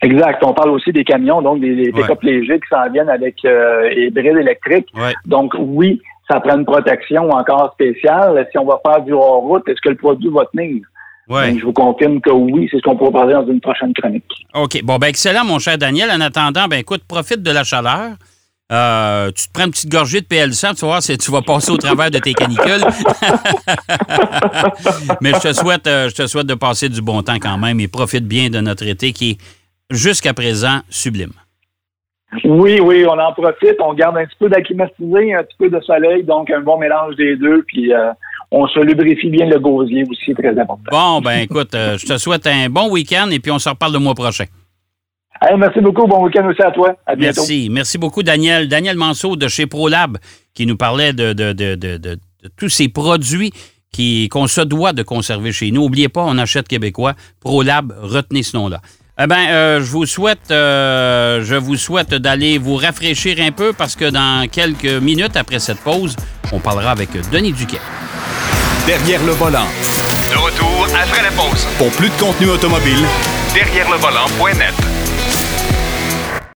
Exact. 0.02 0.42
On 0.44 0.52
parle 0.52 0.70
aussi 0.70 0.92
des 0.92 1.04
camions, 1.04 1.42
donc 1.42 1.60
des, 1.60 1.92
pick-up 1.92 2.22
légers 2.22 2.58
qui 2.60 2.68
s'en 2.68 2.90
viennent 2.90 3.08
avec 3.08 3.36
euh, 3.44 3.88
hybride 3.92 4.36
électrique. 4.36 4.88
Donc, 5.26 5.54
oui, 5.58 6.00
ça 6.30 6.40
prend 6.40 6.56
une 6.56 6.64
protection 6.64 7.30
encore 7.30 7.72
spéciale. 7.74 8.46
Si 8.50 8.58
on 8.58 8.64
va 8.64 8.80
faire 8.84 9.02
du 9.02 9.12
hors-route, 9.12 9.68
est-ce 9.68 9.80
que 9.80 9.90
le 9.90 9.96
produit 9.96 10.30
va 10.30 10.46
tenir? 10.46 10.82
Ouais. 11.28 11.56
je 11.56 11.64
vous 11.64 11.72
confirme 11.72 12.20
que 12.20 12.30
oui, 12.30 12.68
c'est 12.70 12.78
ce 12.78 12.82
qu'on 12.82 12.96
pourra 12.96 13.12
parler 13.12 13.32
dans 13.32 13.46
une 13.46 13.60
prochaine 13.60 13.94
chronique. 13.94 14.46
OK. 14.54 14.82
Bon, 14.82 14.98
ben 14.98 15.06
excellent, 15.06 15.44
mon 15.44 15.58
cher 15.58 15.78
Daniel. 15.78 16.10
En 16.10 16.20
attendant, 16.20 16.66
ben 16.68 16.80
écoute, 16.80 17.02
profite 17.06 17.42
de 17.42 17.50
la 17.50 17.64
chaleur. 17.64 18.10
Euh, 18.72 19.30
tu 19.32 19.46
te 19.46 19.52
prends 19.52 19.66
une 19.66 19.70
petite 19.70 19.90
gorgée 19.90 20.22
de 20.22 20.26
PL100, 20.26 20.76
tu 20.76 20.80
vas 20.80 20.86
voir 20.86 21.02
si 21.02 21.16
tu 21.18 21.30
vas 21.30 21.42
passer 21.42 21.70
au 21.70 21.76
travers 21.76 22.10
de 22.10 22.18
tes 22.18 22.32
canicules. 22.32 22.72
Mais 25.20 25.32
je 25.34 25.40
te 25.40 25.52
souhaite, 25.52 25.86
euh, 25.86 26.08
je 26.08 26.14
te 26.14 26.26
souhaite 26.26 26.46
de 26.46 26.54
passer 26.54 26.88
du 26.88 27.02
bon 27.02 27.22
temps 27.22 27.38
quand 27.38 27.58
même 27.58 27.80
et 27.80 27.88
profite 27.88 28.26
bien 28.26 28.48
de 28.48 28.60
notre 28.60 28.86
été 28.86 29.12
qui 29.12 29.32
est 29.32 29.38
jusqu'à 29.90 30.32
présent 30.32 30.80
sublime. 30.88 31.32
Oui, 32.44 32.80
oui, 32.80 33.04
on 33.06 33.18
en 33.18 33.32
profite. 33.32 33.76
On 33.80 33.92
garde 33.92 34.16
un 34.16 34.24
petit 34.24 34.36
peu 34.38 34.48
d'acclimatisé, 34.48 35.34
un 35.34 35.42
petit 35.42 35.56
peu 35.58 35.68
de 35.68 35.80
soleil, 35.80 36.24
donc 36.24 36.50
un 36.50 36.60
bon 36.60 36.78
mélange 36.78 37.14
des 37.16 37.36
deux. 37.36 37.62
Puis 37.66 37.92
euh, 37.92 38.10
on 38.50 38.66
se 38.66 38.80
lubrifie 38.80 39.28
bien 39.28 39.46
le 39.46 39.58
gosier 39.58 40.04
aussi, 40.10 40.34
très 40.34 40.58
important. 40.58 40.90
Bon, 40.90 41.20
ben 41.20 41.40
écoute, 41.40 41.74
euh, 41.74 41.98
je 41.98 42.06
te 42.06 42.16
souhaite 42.16 42.46
un 42.46 42.70
bon 42.70 42.90
week-end 42.90 43.28
et 43.30 43.38
puis 43.38 43.50
on 43.50 43.58
se 43.58 43.68
reparle 43.68 43.92
le 43.92 43.98
mois 43.98 44.14
prochain. 44.14 44.44
merci 45.58 45.80
beaucoup. 45.80 46.06
Bon 46.06 46.24
week-end 46.24 46.48
aussi 46.48 46.62
à 46.62 46.70
toi. 46.70 46.94
À 47.06 47.14
bientôt. 47.14 47.40
Merci. 47.40 47.68
Merci 47.70 47.98
beaucoup, 47.98 48.22
Daniel. 48.22 48.66
Daniel 48.66 48.96
Manceau 48.96 49.36
de 49.36 49.48
chez 49.48 49.66
ProLab 49.66 50.16
qui 50.54 50.64
nous 50.64 50.76
parlait 50.76 51.12
de, 51.12 51.34
de, 51.34 52.18
tous 52.56 52.68
ces 52.70 52.88
produits 52.88 53.52
qu'on 54.30 54.46
se 54.46 54.62
doit 54.62 54.94
de 54.94 55.02
conserver 55.02 55.52
chez 55.52 55.70
nous. 55.70 55.82
N'oubliez 55.82 56.08
pas, 56.08 56.24
on 56.26 56.38
achète 56.38 56.66
québécois. 56.66 57.12
ProLab, 57.40 57.92
retenez 58.00 58.42
ce 58.42 58.56
nom-là. 58.56 58.80
Eh 59.20 59.26
bien, 59.26 59.50
euh, 59.50 59.80
je 59.80 59.90
vous 59.90 60.06
souhaite, 60.06 60.50
euh, 60.50 61.44
je 61.44 61.54
vous 61.54 61.76
souhaite 61.76 62.14
d'aller 62.14 62.56
vous 62.56 62.76
rafraîchir 62.76 63.36
un 63.40 63.52
peu 63.52 63.74
parce 63.74 63.94
que 63.94 64.06
dans 64.06 64.48
quelques 64.50 64.86
minutes 64.86 65.36
après 65.36 65.58
cette 65.58 65.80
pause, 65.80 66.16
on 66.50 66.58
parlera 66.58 66.92
avec 66.92 67.10
Denis 67.30 67.52
Duquet. 67.52 67.80
Derrière 68.86 69.22
le 69.24 69.32
volant. 69.32 69.66
De 70.30 70.38
retour 70.38 70.86
après 70.86 71.22
la 71.22 71.30
pause. 71.30 71.66
Pour 71.76 71.90
plus 71.90 72.08
de 72.08 72.14
contenu 72.18 72.48
automobile, 72.48 73.04
derrière 73.54 73.90
le 73.90 73.98
volant.net. 73.98 74.91